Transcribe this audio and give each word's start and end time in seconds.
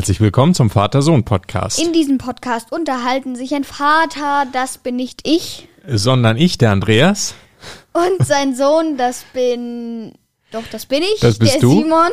Herzlich 0.00 0.22
willkommen 0.22 0.54
zum 0.54 0.70
Vater-Sohn-Podcast. 0.70 1.78
In 1.78 1.92
diesem 1.92 2.16
Podcast 2.16 2.72
unterhalten 2.72 3.36
sich 3.36 3.54
ein 3.54 3.64
Vater, 3.64 4.46
das 4.50 4.78
bin 4.78 4.96
nicht 4.96 5.28
ich, 5.28 5.68
Sondern 5.86 6.38
ich, 6.38 6.56
der 6.56 6.70
Andreas. 6.70 7.34
und 7.92 8.26
sein 8.26 8.56
Sohn, 8.56 8.96
das 8.96 9.26
bin. 9.34 10.14
Doch, 10.52 10.62
das 10.72 10.86
bin 10.86 11.02
ich, 11.02 11.20
Das 11.20 11.38
bist 11.38 11.52
der 11.56 11.60
du. 11.60 11.82
Simon. 11.82 12.08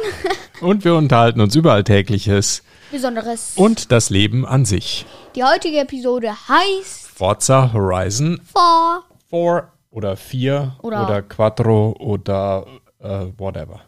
Und 0.60 0.84
wir 0.84 0.96
unterhalten 0.96 1.40
uns 1.40 1.56
über 1.56 1.72
Alltägliches 1.72 2.62
Besonderes. 2.92 3.54
und 3.56 3.90
das 3.90 4.10
Leben 4.10 4.46
an 4.46 4.66
sich. 4.66 5.06
Die 5.38 5.46
heutige 5.46 5.80
Episode 5.80 6.32
heißt 6.50 7.08
Forza 7.16 7.72
Horizon 7.72 8.42
Vor. 8.52 9.06
4 9.30 9.72
oder 9.92 10.18
4 10.18 10.76
Oder- 10.82 11.04
oder, 11.06 11.22
Quattro 11.22 11.96
oder 12.02 12.66
äh, 13.00 13.28
whatever. 13.38 13.80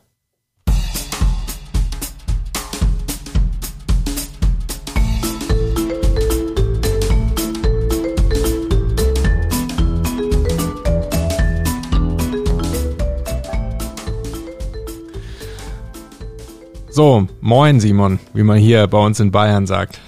So, 16.99 17.29
moin 17.39 17.79
Simon, 17.79 18.19
wie 18.33 18.43
man 18.43 18.57
hier 18.57 18.85
bei 18.87 18.97
uns 18.97 19.21
in 19.21 19.31
Bayern 19.31 19.65
sagt. 19.65 20.01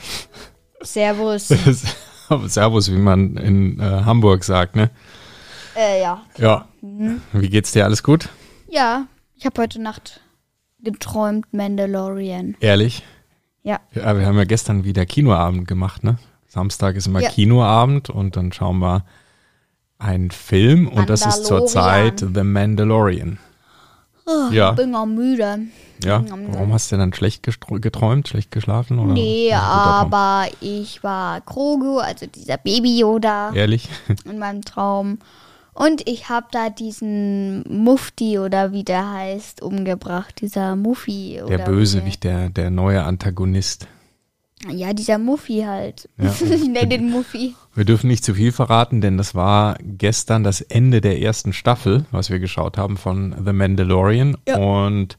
Servus. 0.81 1.47
Servus, 2.47 2.91
wie 2.91 2.97
man 2.97 3.37
in 3.37 3.79
äh, 3.79 4.01
Hamburg 4.03 4.43
sagt, 4.43 4.75
ne? 4.75 4.89
äh, 5.77 6.01
ja. 6.01 6.21
Ja. 6.37 6.67
Wie 6.81 7.47
geht's 7.47 7.71
dir? 7.71 7.85
Alles 7.85 8.03
gut? 8.03 8.27
Ja, 8.67 9.05
ich 9.37 9.45
habe 9.45 9.61
heute 9.61 9.81
Nacht 9.81 10.19
geträumt, 10.83 11.53
Mandalorian. 11.53 12.57
Ehrlich? 12.59 13.05
Ja. 13.63 13.79
Ja, 13.93 14.17
wir 14.17 14.25
haben 14.25 14.37
ja 14.37 14.43
gestern 14.43 14.83
wieder 14.83 15.05
Kinoabend 15.05 15.69
gemacht, 15.69 16.03
ne? 16.03 16.17
Samstag 16.49 16.97
ist 16.97 17.07
immer 17.07 17.21
Ja. 17.21 17.29
Kinoabend 17.29 18.09
und 18.09 18.35
dann 18.35 18.51
schauen 18.51 18.79
wir 18.79 19.05
einen 19.97 20.29
Film 20.29 20.89
und 20.89 21.09
das 21.09 21.25
ist 21.25 21.45
zurzeit. 21.45 22.19
The 22.19 22.43
Mandalorian. 22.43 23.39
Ja, 24.51 24.71
Bin 24.71 24.95
auch 24.95 25.05
müde. 25.05 25.59
ja. 26.03 26.23
Warum 26.49 26.73
hast 26.73 26.91
du 26.91 26.97
dann 26.97 27.13
schlecht 27.13 27.43
geträumt, 27.43 28.27
schlecht 28.27 28.51
geschlafen? 28.51 28.99
Oder? 28.99 29.13
Nee, 29.13 29.49
Traum. 29.51 30.13
aber 30.13 30.47
ich 30.59 31.03
war 31.03 31.41
Grogu, 31.41 31.99
also 31.99 32.25
dieser 32.25 32.57
Baby-Yoda. 32.57 33.53
Ehrlich? 33.53 33.89
in 34.25 34.39
meinem 34.39 34.63
Traum. 34.63 35.19
Und 35.73 36.07
ich 36.07 36.27
habe 36.29 36.47
da 36.51 36.69
diesen 36.69 37.63
Mufti 37.69 38.37
oder 38.39 38.73
wie 38.73 38.83
der 38.83 39.09
heißt, 39.11 39.61
umgebracht. 39.61 40.41
Dieser 40.41 40.75
Muffi. 40.75 41.41
Der 41.47 41.59
Bösewicht, 41.59 42.23
der, 42.23 42.49
der 42.49 42.69
neue 42.69 43.03
Antagonist. 43.03 43.87
Ja, 44.69 44.93
dieser 44.93 45.17
Muffi 45.17 45.63
halt. 45.65 46.07
Ja. 46.17 46.33
ich 46.53 46.67
nenne 46.67 46.87
den 46.87 47.09
Muffi. 47.09 47.55
Wir 47.73 47.85
dürfen 47.85 48.07
nicht 48.07 48.23
zu 48.23 48.33
viel 48.35 48.51
verraten, 48.51 49.01
denn 49.01 49.17
das 49.17 49.33
war 49.35 49.77
gestern 49.81 50.43
das 50.43 50.61
Ende 50.61 51.01
der 51.01 51.21
ersten 51.21 51.53
Staffel, 51.53 52.05
was 52.11 52.29
wir 52.29 52.39
geschaut 52.39 52.77
haben 52.77 52.97
von 52.97 53.35
The 53.45 53.53
Mandalorian. 53.53 54.37
Ja. 54.47 54.57
Und 54.57 55.17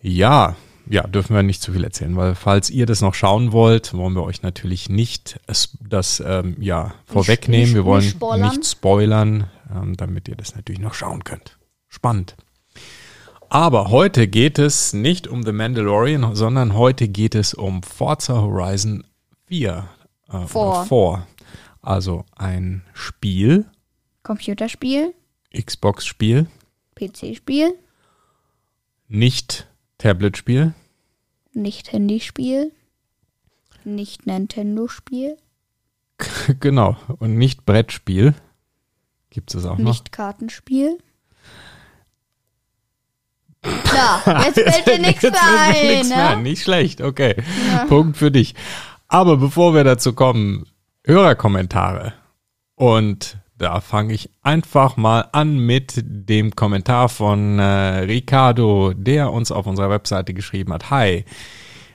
ja, 0.00 0.56
ja, 0.88 1.02
dürfen 1.06 1.34
wir 1.36 1.42
nicht 1.42 1.60
zu 1.60 1.72
viel 1.72 1.84
erzählen, 1.84 2.16
weil 2.16 2.34
falls 2.34 2.70
ihr 2.70 2.86
das 2.86 3.00
noch 3.02 3.14
schauen 3.14 3.52
wollt, 3.52 3.92
wollen 3.94 4.14
wir 4.14 4.22
euch 4.22 4.42
natürlich 4.42 4.88
nicht 4.88 5.38
das 5.46 6.22
ähm, 6.26 6.56
ja 6.60 6.94
vorwegnehmen. 7.04 7.66
nicht- 7.66 7.74
wir 7.74 7.84
wollen 7.84 8.00
nicht 8.04 8.12
spoilern. 8.16 8.48
nicht 8.48 8.64
spoilern, 8.66 9.44
ähm, 9.74 9.96
damit 9.96 10.28
ihr 10.28 10.36
das 10.36 10.54
natürlich 10.56 10.80
noch 10.80 10.94
schauen 10.94 11.24
könnt. 11.24 11.58
Spannend. 11.88 12.36
Aber 13.50 13.90
heute 13.90 14.28
geht 14.28 14.58
es 14.58 14.92
nicht 14.92 15.26
um 15.26 15.42
The 15.42 15.52
Mandalorian, 15.52 16.34
sondern 16.34 16.74
heute 16.74 17.08
geht 17.08 17.34
es 17.34 17.54
um 17.54 17.82
Forza 17.82 18.34
Horizon 18.42 19.04
4. 19.46 19.88
Äh. 20.28 20.36
Oder 20.36 20.84
4. 20.84 21.26
Also 21.80 22.26
ein 22.36 22.84
Spiel, 22.92 23.64
Computerspiel, 24.22 25.14
Xbox-Spiel, 25.56 26.46
PC-Spiel, 26.96 27.72
nicht 29.08 29.66
Tablet-Spiel, 29.96 30.74
nicht 31.54 31.92
Handyspiel, 31.92 32.72
nicht 33.84 34.26
Nintendo-Spiel, 34.26 35.38
genau, 36.60 36.96
und 37.18 37.38
nicht 37.38 37.64
Brettspiel. 37.64 38.34
Gibt 39.30 39.54
es 39.54 39.64
auch 39.64 39.78
noch? 39.78 39.90
nicht 39.90 40.12
Kartenspiel. 40.12 40.98
Ja, 43.94 44.42
jetzt 44.44 44.60
fällt 44.60 44.86
dir 44.86 44.98
nichts 44.98 45.22
Jetzt 45.22 45.42
mehr 45.42 45.60
ein, 45.60 45.86
nichts 45.86 46.08
mehr 46.08 46.36
ne? 46.36 46.42
Nicht 46.42 46.62
schlecht, 46.62 47.00
okay. 47.00 47.36
Punkt 47.88 48.16
für 48.16 48.30
dich. 48.30 48.54
Aber 49.08 49.36
bevor 49.36 49.74
wir 49.74 49.84
dazu 49.84 50.12
kommen, 50.12 50.66
Hörerkommentare. 51.04 52.12
Und 52.74 53.38
da 53.56 53.80
fange 53.80 54.14
ich 54.14 54.30
einfach 54.42 54.96
mal 54.96 55.28
an 55.32 55.58
mit 55.58 56.02
dem 56.04 56.54
Kommentar 56.54 57.08
von 57.08 57.58
äh, 57.58 58.00
Ricardo, 58.00 58.92
der 58.94 59.32
uns 59.32 59.50
auf 59.50 59.66
unserer 59.66 59.90
Webseite 59.90 60.34
geschrieben 60.34 60.72
hat. 60.72 60.90
Hi, 60.90 61.24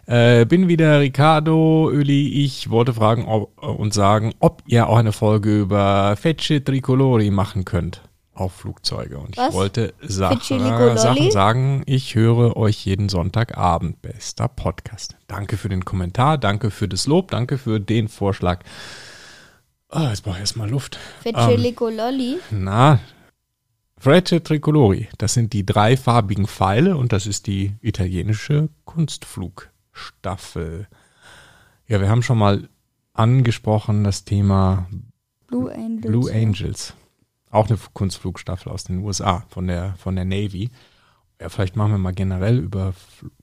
äh, 0.05 0.45
bin 0.45 0.67
wieder 0.67 0.99
Ricardo 0.99 1.89
Öli. 1.89 2.43
Ich 2.43 2.69
wollte 2.69 2.93
fragen 2.93 3.25
ob, 3.25 3.57
und 3.61 3.93
sagen, 3.93 4.33
ob 4.39 4.61
ihr 4.65 4.89
auch 4.89 4.97
eine 4.97 5.13
Folge 5.13 5.61
über 5.61 6.15
Fecce 6.17 6.63
Tricolori 6.63 7.31
machen 7.31 7.63
könnt 7.63 8.01
auf 8.33 8.53
Flugzeuge. 8.53 9.17
Und 9.17 9.37
Was? 9.37 9.49
ich 9.49 9.53
wollte 9.53 9.93
Sachen, 10.01 11.31
sagen. 11.31 11.83
Ich 11.85 12.15
höre 12.15 12.57
euch 12.57 12.85
jeden 12.85 13.09
Sonntagabend. 13.09 14.01
Bester 14.01 14.47
Podcast. 14.47 15.15
Danke 15.27 15.57
für 15.57 15.69
den 15.69 15.85
Kommentar, 15.85 16.37
danke 16.37 16.71
für 16.71 16.87
das 16.87 17.07
Lob, 17.07 17.31
danke 17.31 17.57
für 17.57 17.79
den 17.79 18.07
Vorschlag. 18.07 18.63
Ah, 19.89 20.09
jetzt 20.09 20.23
brauche 20.23 20.35
ich 20.35 20.41
erstmal 20.41 20.69
Luft. 20.69 20.97
Fecelico 21.21 21.89
Lolli. 21.89 22.37
Na, 22.49 22.99
Frecce 24.03 24.43
Tricolori, 24.43 25.07
das 25.17 25.33
sind 25.33 25.53
die 25.53 25.65
drei 25.65 25.95
farbigen 25.95 26.45
Pfeile 26.45 26.97
und 26.97 27.13
das 27.13 27.25
ist 27.25 27.47
die 27.47 27.71
italienische 27.79 28.67
Kunstflugstaffel. 28.83 30.89
Ja, 31.87 32.01
wir 32.01 32.09
haben 32.09 32.21
schon 32.21 32.37
mal 32.37 32.67
angesprochen 33.13 34.03
das 34.03 34.25
Thema 34.25 34.89
Blue 35.47 35.73
Angels. 35.73 36.01
Blue 36.01 36.29
Angels. 36.29 36.93
Auch 37.53 37.69
eine 37.69 37.77
Kunstflugstaffel 37.93 38.71
aus 38.71 38.83
den 38.83 38.99
USA 38.99 39.45
von 39.49 39.67
der, 39.67 39.93
von 39.97 40.15
der 40.15 40.25
Navy. 40.25 40.71
Ja, 41.39 41.49
vielleicht 41.49 41.75
machen 41.75 41.91
wir 41.91 41.97
mal 41.99 42.13
generell 42.13 42.57
über 42.57 42.93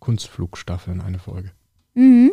Kunstflugstaffeln 0.01 1.01
eine 1.01 1.21
Folge. 1.21 1.53
Mhm. 1.95 2.33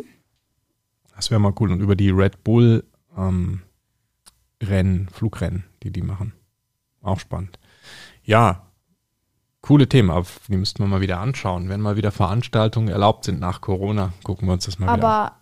Das 1.14 1.30
wäre 1.30 1.40
mal 1.40 1.54
cool. 1.60 1.70
Und 1.70 1.80
über 1.80 1.94
die 1.94 2.10
Red 2.10 2.42
Bull 2.42 2.84
ähm, 3.16 3.62
Rennen, 4.60 5.08
Flugrennen, 5.08 5.64
die 5.82 5.92
die 5.92 6.02
machen. 6.02 6.32
Auch 7.00 7.20
spannend. 7.20 7.60
Ja, 8.24 8.66
coole 9.60 9.88
Themen, 9.88 10.10
aber 10.10 10.26
die 10.48 10.56
müssten 10.56 10.82
wir 10.82 10.88
mal 10.88 11.00
wieder 11.00 11.20
anschauen. 11.20 11.68
Wenn 11.68 11.80
mal 11.80 11.96
wieder 11.96 12.10
Veranstaltungen 12.10 12.88
erlaubt 12.88 13.24
sind 13.24 13.38
nach 13.38 13.60
Corona, 13.60 14.12
gucken 14.24 14.48
wir 14.48 14.54
uns 14.54 14.64
das 14.64 14.80
mal 14.80 14.86
wieder 14.86 14.94
an. 14.94 15.00
Aber 15.00 15.36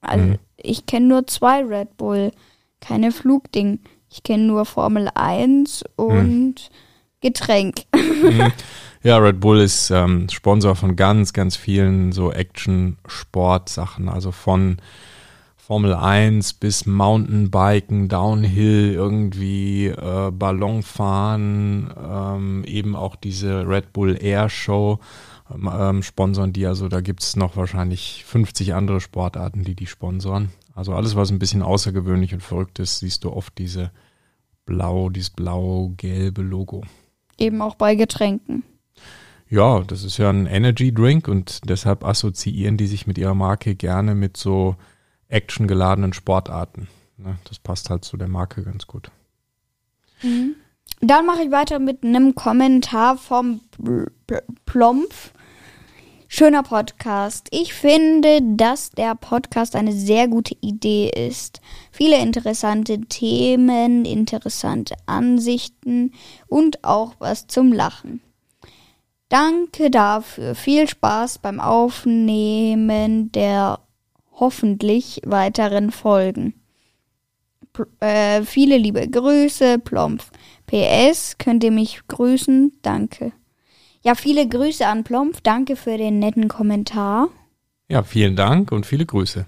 also 0.00 0.24
Mhm. 0.24 0.38
ich 0.56 0.86
kenne 0.86 1.06
nur 1.06 1.26
zwei 1.26 1.62
Red 1.62 1.98
Bull, 1.98 2.32
keine 2.80 3.12
Flugding. 3.12 3.80
Ich 4.10 4.22
kenne 4.22 4.44
nur 4.44 4.64
Formel 4.64 5.08
1 5.14 5.84
und 5.96 6.70
Getränk. 7.20 7.82
Ja, 9.02 9.16
Red 9.16 9.40
Bull 9.40 9.60
ist 9.60 9.90
ähm, 9.90 10.28
Sponsor 10.28 10.76
von 10.76 10.94
ganz, 10.94 11.32
ganz 11.32 11.56
vielen 11.56 12.12
so 12.12 12.30
Action-Sport-Sachen. 12.32 14.10
Also 14.10 14.30
von 14.30 14.76
Formel 15.56 15.94
1 15.94 16.54
bis 16.54 16.84
Mountainbiken, 16.84 18.08
Downhill, 18.08 18.92
irgendwie 18.92 19.86
äh, 19.86 20.30
Ballonfahren, 20.30 21.90
ähm, 21.96 22.64
eben 22.64 22.94
auch 22.94 23.16
diese 23.16 23.66
Red 23.66 23.94
Bull 23.94 24.18
Air 24.20 24.50
Show 24.50 24.98
ähm, 25.50 25.70
ähm, 25.72 26.02
sponsern 26.02 26.52
die. 26.52 26.66
Also 26.66 26.88
da 26.88 27.00
gibt 27.00 27.22
es 27.22 27.36
noch 27.36 27.56
wahrscheinlich 27.56 28.24
50 28.26 28.74
andere 28.74 29.00
Sportarten, 29.00 29.64
die 29.64 29.74
die 29.74 29.86
sponsoren. 29.86 30.50
Also 30.80 30.94
alles, 30.94 31.14
was 31.14 31.30
ein 31.30 31.38
bisschen 31.38 31.60
außergewöhnlich 31.60 32.32
und 32.32 32.40
verrückt 32.40 32.78
ist, 32.78 33.00
siehst 33.00 33.24
du 33.24 33.32
oft 33.34 33.58
diese 33.58 33.90
blau, 34.64 35.10
dieses 35.10 35.28
blau-gelbe 35.28 36.40
Logo. 36.40 36.84
Eben 37.36 37.60
auch 37.60 37.74
bei 37.74 37.96
Getränken. 37.96 38.62
Ja, 39.50 39.80
das 39.80 40.04
ist 40.04 40.16
ja 40.16 40.30
ein 40.30 40.46
Energy 40.46 40.90
Drink 40.90 41.28
und 41.28 41.68
deshalb 41.68 42.02
assoziieren 42.02 42.78
die 42.78 42.86
sich 42.86 43.06
mit 43.06 43.18
ihrer 43.18 43.34
Marke 43.34 43.74
gerne 43.74 44.14
mit 44.14 44.38
so 44.38 44.74
actiongeladenen 45.28 46.14
Sportarten. 46.14 46.88
Ne, 47.18 47.36
das 47.44 47.58
passt 47.58 47.90
halt 47.90 48.06
zu 48.06 48.16
der 48.16 48.28
Marke 48.28 48.62
ganz 48.62 48.86
gut. 48.86 49.10
Dann 50.22 51.26
mache 51.26 51.42
ich 51.42 51.50
weiter 51.50 51.78
mit 51.78 52.04
einem 52.04 52.34
Kommentar 52.34 53.18
vom 53.18 53.60
Pl- 53.78 54.10
Pl- 54.26 54.44
Plompf. 54.64 55.34
Schöner 56.32 56.62
Podcast. 56.62 57.48
Ich 57.50 57.74
finde, 57.74 58.38
dass 58.40 58.92
der 58.92 59.16
Podcast 59.16 59.74
eine 59.74 59.92
sehr 59.92 60.28
gute 60.28 60.54
Idee 60.60 61.10
ist. 61.10 61.60
Viele 61.90 62.18
interessante 62.18 63.00
Themen, 63.00 64.04
interessante 64.04 64.94
Ansichten 65.06 66.12
und 66.46 66.84
auch 66.84 67.14
was 67.18 67.48
zum 67.48 67.72
Lachen. 67.72 68.20
Danke 69.28 69.90
dafür. 69.90 70.54
Viel 70.54 70.88
Spaß 70.88 71.38
beim 71.38 71.58
Aufnehmen 71.58 73.32
der 73.32 73.80
hoffentlich 74.32 75.22
weiteren 75.26 75.90
Folgen. 75.90 76.54
Pl 77.72 77.88
äh, 77.98 78.42
viele 78.44 78.76
liebe 78.76 79.08
Grüße, 79.08 79.80
Plompf. 79.80 80.30
PS, 80.68 81.38
könnt 81.38 81.64
ihr 81.64 81.72
mich 81.72 82.02
grüßen? 82.06 82.72
Danke. 82.82 83.32
Ja, 84.02 84.14
viele 84.14 84.48
Grüße 84.48 84.86
an 84.86 85.04
Plompf. 85.04 85.40
Danke 85.42 85.76
für 85.76 85.98
den 85.98 86.18
netten 86.18 86.48
Kommentar. 86.48 87.28
Ja, 87.88 88.02
vielen 88.02 88.36
Dank 88.36 88.72
und 88.72 88.86
viele 88.86 89.04
Grüße. 89.04 89.46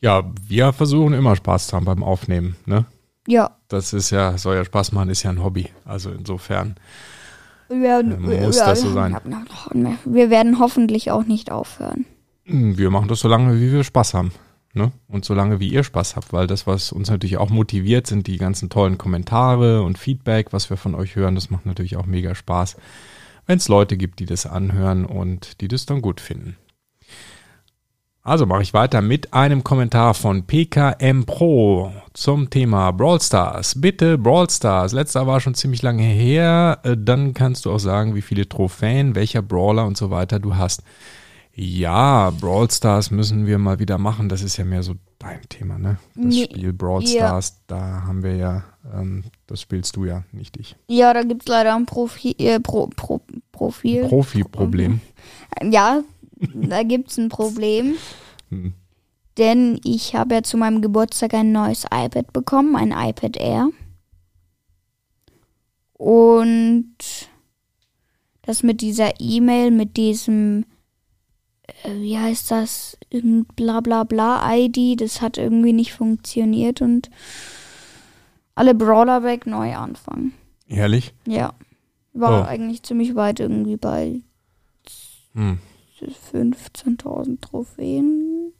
Ja, 0.00 0.30
wir 0.46 0.72
versuchen 0.72 1.14
immer 1.14 1.34
Spaß 1.34 1.68
zu 1.68 1.76
haben 1.76 1.86
beim 1.86 2.02
Aufnehmen, 2.02 2.56
ne? 2.66 2.84
Ja. 3.26 3.56
Das 3.68 3.92
ist 3.92 4.10
ja, 4.10 4.38
soll 4.38 4.56
ja 4.56 4.64
Spaß 4.64 4.92
machen, 4.92 5.08
ist 5.10 5.24
ja 5.24 5.30
ein 5.30 5.42
Hobby. 5.42 5.68
Also 5.84 6.10
insofern 6.10 6.76
Wir 7.68 7.80
werden, 7.80 8.30
äh, 8.30 8.46
muss 8.46 8.58
das 8.58 8.82
so 8.82 8.92
sein. 8.92 9.16
Wir 10.04 10.30
werden 10.30 10.60
hoffentlich 10.60 11.10
auch 11.10 11.24
nicht 11.24 11.50
aufhören. 11.50 12.04
Hm, 12.44 12.78
Wir 12.78 12.90
machen 12.90 13.08
das 13.08 13.20
so 13.20 13.28
lange, 13.28 13.58
wie 13.60 13.72
wir 13.72 13.82
Spaß 13.82 14.14
haben. 14.14 14.30
Ne? 14.74 14.92
Und 15.08 15.24
so 15.24 15.32
lange, 15.32 15.58
wie 15.58 15.70
ihr 15.70 15.82
Spaß 15.82 16.16
habt, 16.16 16.34
weil 16.34 16.46
das, 16.46 16.66
was 16.66 16.92
uns 16.92 17.08
natürlich 17.08 17.38
auch 17.38 17.48
motiviert, 17.48 18.06
sind 18.06 18.26
die 18.26 18.36
ganzen 18.36 18.68
tollen 18.68 18.98
Kommentare 18.98 19.82
und 19.82 19.96
Feedback, 19.96 20.52
was 20.52 20.68
wir 20.68 20.76
von 20.76 20.94
euch 20.94 21.16
hören. 21.16 21.34
Das 21.34 21.48
macht 21.48 21.64
natürlich 21.64 21.96
auch 21.96 22.04
mega 22.04 22.34
Spaß, 22.34 22.76
wenn 23.46 23.58
es 23.58 23.68
Leute 23.68 23.96
gibt, 23.96 24.18
die 24.20 24.26
das 24.26 24.46
anhören 24.46 25.04
und 25.04 25.60
die 25.60 25.68
das 25.68 25.86
dann 25.86 26.02
gut 26.02 26.20
finden. 26.20 26.56
Also 28.22 28.44
mache 28.44 28.62
ich 28.62 28.74
weiter 28.74 29.02
mit 29.02 29.32
einem 29.34 29.62
Kommentar 29.62 30.12
von 30.12 30.42
PKM 30.48 31.24
Pro 31.26 31.92
zum 32.12 32.50
Thema 32.50 32.90
Brawl 32.90 33.20
Stars. 33.20 33.80
Bitte 33.80 34.18
Brawl 34.18 34.50
Stars. 34.50 34.92
Letzter 34.92 35.28
war 35.28 35.38
schon 35.38 35.54
ziemlich 35.54 35.82
lange 35.82 36.02
her. 36.02 36.80
Äh, 36.82 36.96
Dann 36.98 37.34
kannst 37.34 37.66
du 37.66 37.70
auch 37.70 37.78
sagen, 37.78 38.16
wie 38.16 38.22
viele 38.22 38.48
Trophäen, 38.48 39.14
welcher 39.14 39.42
Brawler 39.42 39.86
und 39.86 39.96
so 39.96 40.10
weiter 40.10 40.40
du 40.40 40.56
hast. 40.56 40.82
Ja, 41.54 42.30
Brawl 42.30 42.68
Stars 42.68 43.12
müssen 43.12 43.46
wir 43.46 43.58
mal 43.58 43.78
wieder 43.78 43.96
machen. 43.96 44.28
Das 44.28 44.42
ist 44.42 44.56
ja 44.56 44.64
mehr 44.64 44.82
so 44.82 44.94
dein 45.20 45.40
Thema, 45.48 45.78
ne? 45.78 45.98
Das 46.16 46.24
Nee, 46.34 46.44
Spiel 46.50 46.72
Brawl 46.72 47.04
ja. 47.04 47.28
Stars, 47.28 47.62
da 47.68 48.02
haben 48.06 48.24
wir 48.24 48.34
ja, 48.34 48.64
ähm, 48.92 49.22
das 49.46 49.60
spielst 49.60 49.94
du 49.94 50.04
ja, 50.04 50.24
nicht 50.32 50.56
ich. 50.58 50.74
Ja, 50.88 51.14
da 51.14 51.22
gibt's 51.22 51.46
leider 51.46 51.76
ein 51.76 51.86
Profi 51.86 52.34
äh, 52.38 52.58
Pro 52.60 52.88
Pro 52.88 53.20
Profil. 53.56 54.04
Profi-Problem. 54.04 55.00
ja, 55.62 56.02
da 56.54 56.82
gibt's 56.82 57.16
ein 57.16 57.30
Problem. 57.30 57.94
Hm. 58.50 58.74
Denn 59.38 59.80
ich 59.84 60.14
habe 60.14 60.34
ja 60.34 60.42
zu 60.42 60.56
meinem 60.56 60.82
Geburtstag 60.82 61.34
ein 61.34 61.52
neues 61.52 61.84
iPad 61.84 62.32
bekommen, 62.32 62.76
ein 62.76 62.92
iPad 62.92 63.36
Air. 63.36 63.70
Und 65.94 66.94
das 68.42 68.62
mit 68.62 68.80
dieser 68.82 69.18
E-Mail, 69.18 69.70
mit 69.70 69.96
diesem, 69.96 70.64
äh, 71.84 71.94
wie 71.94 72.18
heißt 72.18 72.50
das, 72.50 72.98
bla 73.56 73.80
bla 73.80 74.04
bla 74.04 74.54
ID, 74.54 75.00
das 75.00 75.22
hat 75.22 75.38
irgendwie 75.38 75.72
nicht 75.72 75.94
funktioniert 75.94 76.82
und 76.82 77.10
alle 78.54 78.74
Brawler 78.74 79.22
weg, 79.22 79.46
neu 79.46 79.74
anfangen. 79.74 80.32
Ehrlich? 80.68 81.14
Ja. 81.26 81.54
War 82.18 82.42
Oh. 82.42 82.44
eigentlich 82.44 82.82
ziemlich 82.82 83.14
weit 83.14 83.40
irgendwie 83.40 83.76
bei 83.76 84.20
Hm. 85.34 85.58
15.000 86.32 87.40
Trophäen. 87.40 88.52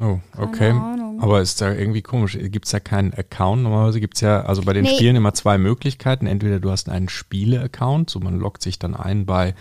Oh, 0.00 0.18
okay. 0.36 0.72
Aber 1.20 1.40
ist 1.40 1.60
da 1.60 1.72
irgendwie 1.72 2.02
komisch. 2.02 2.36
Gibt 2.36 2.64
es 2.64 2.72
da 2.72 2.80
keinen 2.80 3.14
Account? 3.14 3.62
Normalerweise 3.62 4.00
gibt 4.00 4.16
es 4.16 4.20
ja, 4.22 4.42
also 4.42 4.62
bei 4.62 4.72
den 4.72 4.84
Nee. 4.84 4.94
Spielen 4.96 5.14
immer 5.14 5.34
zwei 5.34 5.56
Möglichkeiten. 5.56 6.26
Entweder 6.26 6.58
du 6.58 6.70
hast 6.70 6.88
einen 6.88 7.08
Spiele-Account, 7.08 8.10
so 8.10 8.18
man 8.18 8.38
loggt 8.40 8.62
sich 8.62 8.78
dann 8.78 8.94
ein 8.96 9.24
bei 9.26 9.54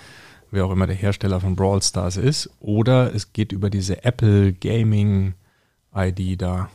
wer 0.49 0.65
auch 0.65 0.71
immer 0.71 0.85
der 0.87 0.95
Hersteller 0.95 1.39
von 1.39 1.55
Brawl 1.55 1.81
Stars 1.81 2.15
ist, 2.17 2.47
oder 2.59 3.13
es 3.15 3.33
geht 3.33 3.51
über 3.51 3.71
diese 3.71 4.03
Apple 4.05 4.53
Gaming 4.53 5.33
ID 5.95 6.39
da. 6.39 6.69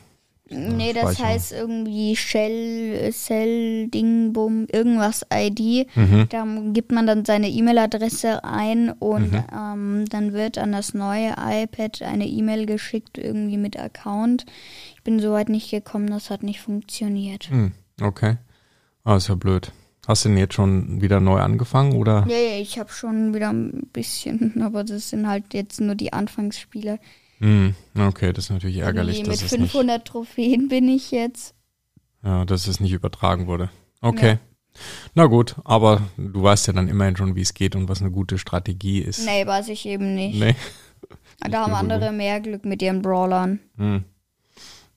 Nee, 0.51 0.93
das 0.93 1.15
Speicherung. 1.15 1.27
heißt 1.27 1.53
irgendwie 1.53 2.17
Shell, 2.17 3.11
Cell, 3.13 3.89
Ding, 3.89 4.33
Bum, 4.33 4.67
irgendwas 4.73 5.27
ID. 5.33 5.87
Mhm. 5.95 6.27
Da 6.31 6.47
gibt 6.73 6.91
man 6.93 7.07
dann 7.07 7.25
seine 7.25 7.49
E-Mail-Adresse 7.51 8.45
ein 8.45 8.91
und 8.93 9.33
Mhm. 9.33 9.45
ähm, 9.55 10.05
dann 10.09 10.33
wird 10.33 10.57
an 10.59 10.73
das 10.73 10.95
neue 10.95 11.35
iPad 11.39 12.03
eine 12.03 12.27
E-Mail 12.27 12.67
geschickt, 12.67 13.19
irgendwie 13.19 13.59
mit 13.59 13.79
Account. 13.79 14.47
Ich 14.97 15.03
bin 15.03 15.21
soweit 15.21 15.49
nicht 15.49 15.71
gekommen, 15.71 16.09
das 16.09 16.31
hat 16.31 16.43
nicht 16.43 16.61
funktioniert. 16.61 17.51
Hm, 17.51 17.73
okay. 18.01 18.37
Ah, 19.05 19.17
ist 19.17 19.29
ja 19.29 19.35
blöd. 19.35 19.73
Hast 20.07 20.25
du 20.25 20.31
denn 20.31 20.39
jetzt 20.39 20.55
schon 20.55 21.03
wieder 21.03 21.21
neu 21.21 21.39
angefangen 21.41 21.93
oder? 21.93 22.25
Ja, 22.29 22.37
ja, 22.39 22.59
ich 22.61 22.79
habe 22.79 22.91
schon 22.91 23.35
wieder 23.35 23.51
ein 23.51 23.87
bisschen, 23.93 24.55
aber 24.63 24.83
das 24.85 25.11
sind 25.11 25.29
halt 25.29 25.53
jetzt 25.53 25.81
nur 25.81 25.95
die 25.95 26.13
Anfangsspiele. 26.15 26.99
Hm, 27.39 27.75
okay, 27.97 28.33
das 28.33 28.47
ist 28.47 28.51
natürlich 28.51 28.79
ärgerlich, 28.79 29.19
dass 29.21 29.41
mit 29.41 29.53
es 29.53 29.53
nicht, 29.53 29.71
500 29.73 30.05
Trophäen 30.05 30.69
bin 30.69 30.89
ich 30.89 31.11
jetzt. 31.11 31.55
ja, 32.25 32.45
dass 32.45 32.67
es 32.67 32.81
nicht 32.81 32.93
übertragen 32.93 33.47
wurde. 33.47 33.71
Okay. 34.01 34.39
Na 35.15 35.27
gut, 35.27 35.57
aber 35.65 36.03
du 36.17 36.43
weißt 36.43 36.69
ja 36.69 36.73
dann 36.73 36.89
immerhin 36.89 37.17
schon, 37.17 37.35
wie 37.35 37.41
es 37.41 37.55
geht 37.55 37.75
und 37.75 37.89
was 37.89 38.01
eine 38.01 38.11
gute 38.11 38.39
Strategie 38.39 39.01
ist. 39.01 39.25
Nee, 39.25 39.47
weiß 39.47 39.69
ich 39.69 39.87
eben 39.87 40.15
nicht. 40.15 40.39
Nee. 40.39 40.55
da 41.41 41.63
haben 41.63 41.75
andere 41.75 42.13
mehr 42.13 42.41
Glück 42.41 42.65
mit 42.65 42.83
ihren 42.83 43.03
Brawlern. 43.03 43.61
Hm. 43.77 44.05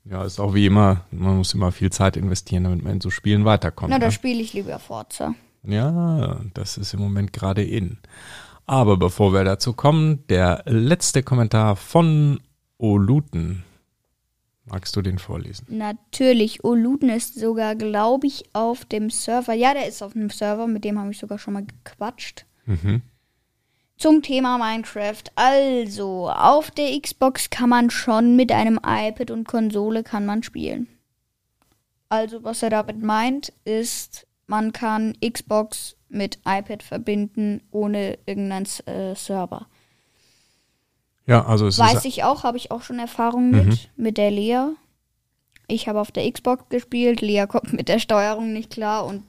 Ja, 0.05 0.23
ist 0.23 0.39
auch 0.39 0.55
wie 0.55 0.65
immer, 0.65 1.05
man 1.11 1.37
muss 1.37 1.53
immer 1.53 1.71
viel 1.71 1.91
Zeit 1.91 2.17
investieren, 2.17 2.63
damit 2.63 2.83
man 2.83 2.93
in 2.93 3.01
so 3.01 3.11
Spielen 3.11 3.45
weiterkommt. 3.45 3.91
Na, 3.91 3.99
da 3.99 4.07
ne? 4.07 4.11
spiele 4.11 4.41
ich 4.41 4.53
lieber 4.53 4.79
Forza. 4.79 5.35
Ja, 5.63 6.41
das 6.55 6.77
ist 6.77 6.93
im 6.93 7.01
Moment 7.01 7.33
gerade 7.33 7.63
in. 7.63 7.99
Aber 8.71 8.95
bevor 8.95 9.33
wir 9.33 9.43
dazu 9.43 9.73
kommen, 9.73 10.25
der 10.29 10.63
letzte 10.65 11.23
Kommentar 11.23 11.75
von 11.75 12.39
Oluten. 12.77 13.65
Magst 14.63 14.95
du 14.95 15.01
den 15.01 15.19
vorlesen? 15.19 15.65
Natürlich, 15.67 16.63
Oluden 16.63 17.09
ist 17.09 17.37
sogar, 17.37 17.75
glaube 17.75 18.27
ich, 18.27 18.45
auf 18.53 18.85
dem 18.85 19.09
Server. 19.09 19.51
Ja, 19.51 19.73
der 19.73 19.89
ist 19.89 20.01
auf 20.01 20.13
dem 20.13 20.29
Server, 20.29 20.67
mit 20.67 20.85
dem 20.85 20.97
habe 20.97 21.11
ich 21.11 21.19
sogar 21.19 21.37
schon 21.37 21.55
mal 21.55 21.65
gequatscht. 21.65 22.45
Mhm. 22.65 23.01
Zum 23.97 24.21
Thema 24.21 24.57
Minecraft. 24.57 25.23
Also, 25.35 26.29
auf 26.29 26.71
der 26.71 26.97
Xbox 26.97 27.49
kann 27.49 27.67
man 27.67 27.89
schon 27.89 28.37
mit 28.37 28.53
einem 28.53 28.79
iPad 28.81 29.31
und 29.31 29.49
Konsole 29.49 30.01
kann 30.01 30.25
man 30.25 30.43
spielen. 30.43 30.87
Also, 32.07 32.45
was 32.45 32.63
er 32.63 32.69
damit 32.69 33.03
meint, 33.03 33.51
ist, 33.65 34.27
man 34.47 34.73
kann 34.73 35.13
Xbox 35.21 35.95
mit 36.09 36.39
iPad 36.45 36.83
verbinden 36.83 37.61
ohne 37.71 38.17
irgendeinen 38.25 38.67
äh, 38.85 39.15
Server. 39.15 39.67
Ja, 41.25 41.45
also 41.45 41.67
es 41.67 41.79
Weiß 41.79 41.99
ist. 41.99 42.05
ich 42.05 42.23
auch, 42.23 42.43
habe 42.43 42.57
ich 42.57 42.71
auch 42.71 42.81
schon 42.81 42.99
Erfahrung 42.99 43.51
mit, 43.51 43.89
mit 43.95 44.17
der 44.17 44.31
Lea. 44.31 44.71
Ich 45.67 45.87
habe 45.87 46.01
auf 46.01 46.11
der 46.11 46.29
Xbox 46.29 46.67
gespielt, 46.69 47.21
Lea 47.21 47.45
kommt 47.47 47.71
mit 47.71 47.87
der 47.87 47.99
Steuerung 47.99 48.51
nicht 48.51 48.71
klar 48.71 49.05
und 49.05 49.23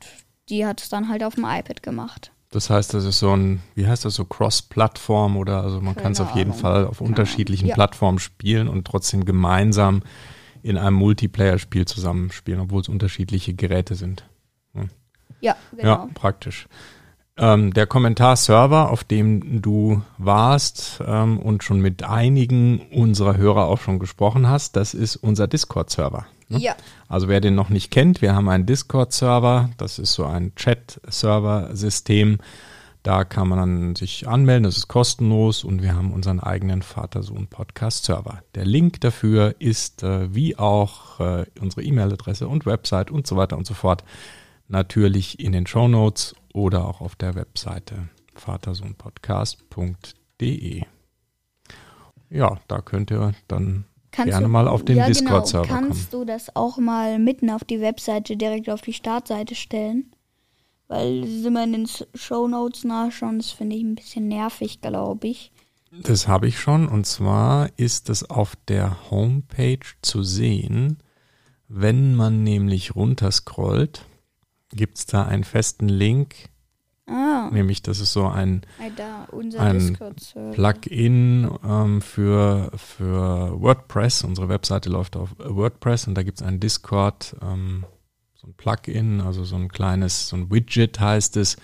die 0.49 0.67
hat 0.67 0.83
es 0.83 0.89
dann 0.89 1.09
halt 1.09 1.23
auf 1.23 1.37
dem 1.37 1.45
iPad 1.45 1.83
gemacht. 1.83 2.33
Das 2.51 2.69
heißt, 2.69 2.93
das 2.93 3.05
ist 3.05 3.19
so 3.19 3.35
ein, 3.35 3.63
wie 3.75 3.87
heißt 3.87 4.05
das, 4.05 4.15
so 4.15 4.25
Cross-Plattform 4.27 5.37
oder 5.37 5.63
also 5.63 5.81
man 5.81 5.97
kann 5.97 6.13
es 6.13 6.21
auf 6.21 6.35
jeden. 6.35 6.53
Fall 6.53 6.87
auf 6.87 7.01
unterschiedlichen. 7.01 7.67
Ja. 7.67 7.75
Plattformen 7.75 8.19
spielen 8.19 8.69
und 8.69 8.87
trotzdem 8.87 9.25
gemeinsam 9.25 10.03
in 10.63 10.77
einem 10.77 10.97
Multiplayer-Spiel 10.97 11.87
zusammenspielen, 11.87 12.61
obwohl 12.61 12.83
es 12.83 12.89
unterschiedliche 12.89 13.55
Geräte 13.55 13.95
sind. 13.95 14.25
Ja, 15.41 15.57
genau. 15.77 15.85
Ja, 15.89 16.09
praktisch. 16.15 16.67
Ähm, 17.39 17.73
der 17.73 17.87
Kommentarserver, 17.87 18.91
auf 18.91 19.05
dem 19.05 19.63
du 19.63 20.03
warst 20.19 21.01
ähm, 21.07 21.39
und 21.39 21.65
schon 21.65 21.81
mit 21.81 22.03
einigen 22.05 22.81
unserer 22.93 23.39
Hörer 23.39 23.69
auch 23.69 23.81
schon 23.81 23.99
gesprochen 23.99 24.49
hast, 24.49 24.77
das 24.77 24.93
ist 24.93 25.17
unser 25.17 25.49
Discord-Server. 25.49 26.27
ne? 26.49 26.59
Ja. 26.59 26.75
Also 27.09 27.29
wer 27.29 27.41
den 27.41 27.55
noch 27.55 27.71
nicht 27.71 27.91
kennt, 27.91 28.21
wir 28.21 28.35
haben 28.35 28.51
einen 28.51 28.67
Discord-Server, 28.67 29.71
das 29.79 29.99
ist 29.99 30.13
so 30.13 30.27
ein 30.27 30.55
Chat-Server-System. 30.57 32.39
Da 33.03 33.25
kann 33.25 33.49
man 33.49 33.59
dann 33.59 33.97
sich 33.97 34.29
anmelden, 34.29 34.63
das 34.63 34.77
ist 34.77 34.87
kostenlos 34.87 35.65
und 35.65 35.83
wir 35.83 35.95
haben 35.95 36.13
unseren 36.13 36.39
eigenen 36.39 36.83
Vater-Sohn-Podcast-Server. 36.83 38.43
Der 38.55 38.65
Link 38.65 39.01
dafür 39.01 39.57
ist 39.59 40.05
äh, 40.05 40.33
wie 40.33 40.57
auch 40.57 41.19
äh, 41.19 41.47
unsere 41.61 41.83
E-Mail-Adresse 41.83 42.47
und 42.47 42.65
Website 42.65 43.11
und 43.11 43.27
so 43.27 43.37
weiter 43.37 43.57
und 43.57 43.67
so 43.67 43.75
fort 43.75 44.05
natürlich 44.73 45.39
in 45.39 45.53
den 45.53 45.67
Show 45.67 45.89
Notes 45.89 46.35
oder 46.53 46.87
auch 46.87 47.01
auf 47.01 47.15
der 47.15 47.35
Webseite 47.35 48.09
vatersohnpodcast.de. 48.35 50.83
Ja, 52.31 52.59
da 52.67 52.81
könnt 52.81 53.11
ihr 53.11 53.35
dann 53.47 53.85
gerne 54.11 54.49
mal 54.49 54.69
auf 54.69 54.85
den 54.85 54.97
ja, 54.97 55.07
Discord-Server 55.07 55.67
genau. 55.67 55.79
kommen. 55.79 55.91
Kannst 55.91 56.13
du 56.13 56.25
das 56.25 56.57
auch 56.57 56.79
mal 56.79 57.19
mitten 57.19 57.51
auf 57.51 57.65
die 57.65 57.81
Webseite, 57.81 58.37
direkt 58.37 58.71
auf 58.71 58.83
die 58.83 58.93
Startseite 58.93 59.55
stellen? 59.55 60.13
Weil 60.89 61.23
das 61.23 61.45
immer 61.45 61.65
in 61.65 61.73
den 61.73 61.89
Show 62.15 62.49
Notes 62.49 62.85
nachschauen, 62.85 63.39
das 63.39 63.51
finde 63.51 63.77
ich 63.77 63.83
ein 63.83 63.95
bisschen 63.95 64.29
nervig, 64.29 64.81
glaube 64.81 65.29
ich. 65.29 65.53
Das 66.03 66.27
habe 66.27 66.49
ich 66.49 66.59
schon. 66.59 66.89
Und 66.89 67.07
zwar 67.07 67.69
ist 67.77 68.09
es 68.09 68.29
auf 68.29 68.57
der 68.69 69.11
Homepage 69.11 69.87
zu 70.01 70.23
sehen. 70.23 70.99
Wenn 71.69 72.15
man 72.15 72.43
nämlich 72.43 72.95
runterscrollt, 72.95 74.07
gibt 74.73 74.99
es 74.99 75.07
da 75.07 75.25
einen 75.25 75.45
festen 75.45 75.89
Link 75.89 76.51
Ah, 77.07 77.51
Nämlich, 77.53 77.83
das 77.83 77.99
ist 77.99 78.13
so 78.13 78.27
ein 78.29 78.63
da, 78.97 79.27
Ein. 79.59 79.99
Plugin 80.53 81.51
ähm, 81.65 82.01
für, 82.01 82.71
für 82.77 83.61
WordPress. 83.61 84.23
Unsere 84.23 84.49
Webseite 84.49 84.89
läuft 84.89 85.17
auf 85.17 85.35
WordPress 85.39 86.07
und 86.07 86.15
da 86.15 86.23
gibt 86.23 86.41
es 86.41 86.47
einen 86.47 86.61
Discord, 86.61 87.37
ähm, 87.43 87.85
so 88.35 88.47
ein 88.47 88.55
Plugin, 88.55 89.21
also 89.21 89.45
so 89.45 89.57
ein 89.57 89.69
kleines, 89.69 90.29
so 90.29 90.37
ein 90.37 90.51
Widget 90.51 91.01
heißt 91.01 91.37
es. 91.37 91.57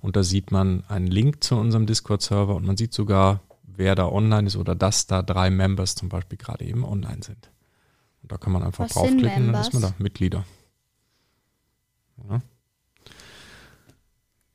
Und 0.00 0.16
da 0.16 0.22
sieht 0.22 0.50
man 0.50 0.84
einen 0.88 1.06
Link 1.06 1.42
zu 1.42 1.56
unserem 1.56 1.86
Discord-Server 1.86 2.54
und 2.54 2.66
man 2.66 2.76
sieht 2.76 2.92
sogar, 2.92 3.40
wer 3.64 3.94
da 3.94 4.06
online 4.06 4.46
ist 4.46 4.56
oder 4.56 4.74
dass 4.74 5.06
da 5.06 5.22
drei 5.22 5.48
Members 5.48 5.94
zum 5.94 6.10
Beispiel 6.10 6.36
gerade 6.36 6.64
eben 6.64 6.84
online 6.84 7.22
sind. 7.22 7.50
Und 8.22 8.30
da 8.30 8.36
kann 8.36 8.52
man 8.52 8.62
einfach 8.62 8.84
Was 8.84 8.92
draufklicken 8.92 9.46
und 9.48 9.52
dann 9.52 9.62
ist 9.62 9.72
man 9.72 9.82
da? 9.82 9.94
Mitglieder. 9.98 10.44
Ja. 12.28 12.42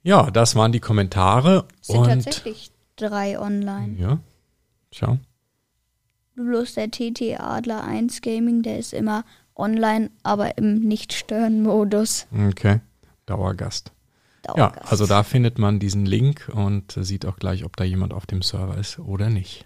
Ja, 0.04 0.30
das 0.32 0.56
waren 0.56 0.72
die 0.72 0.80
Kommentare. 0.80 1.66
Es 1.82 1.88
sind 1.88 1.98
und 2.00 2.08
tatsächlich 2.08 2.72
drei 2.96 3.40
online. 3.40 3.96
ja, 3.98 4.20
schau. 4.92 5.18
Bloß 6.36 6.76
der 6.76 6.92
TT 6.92 7.40
Adler 7.40 7.84
1 7.84 8.22
Gaming, 8.22 8.62
der 8.62 8.78
ist 8.78 8.94
immer 8.94 9.24
online, 9.56 10.12
aber 10.24 10.58
im 10.58 10.80
Nicht-Stören-Modus. 10.80 12.28
Okay, 12.50 12.80
Dauergast. 13.26 13.92
Ja, 14.46 14.54
Dauergast. 14.54 14.92
also 14.92 15.08
da 15.08 15.24
findet 15.24 15.58
man 15.58 15.80
diesen 15.80 16.06
Link 16.06 16.50
und 16.54 16.92
sieht 17.02 17.26
auch 17.26 17.38
gleich, 17.38 17.66
ob 17.66 17.76
da 17.76 17.84
jemand 17.84 18.14
auf 18.14 18.26
dem 18.28 18.42
Server 18.44 18.78
ist 18.78 19.00
oder 19.00 19.30
nicht. 19.30 19.66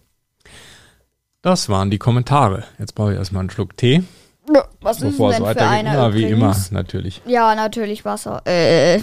Das 1.42 1.70
waren 1.70 1.90
die 1.92 1.98
Kommentare. 1.98 2.64
Jetzt 2.80 2.96
brauche 2.96 3.12
ich 3.12 3.18
erstmal 3.18 3.42
einen 3.42 3.50
Schluck 3.50 3.76
Tee, 3.76 4.04
Ja, 4.54 4.64
Was 4.80 5.02
ist 5.02 5.20
denn 5.20 5.34
für 5.44 5.62
einer 5.62 5.94
Ja, 5.94 6.14
wie 6.14 6.24
immer, 6.26 6.56
natürlich. 6.72 7.22
Ja, 7.26 7.54
natürlich 7.56 8.06
Wasser. 8.06 8.42
Äh, 8.46 9.02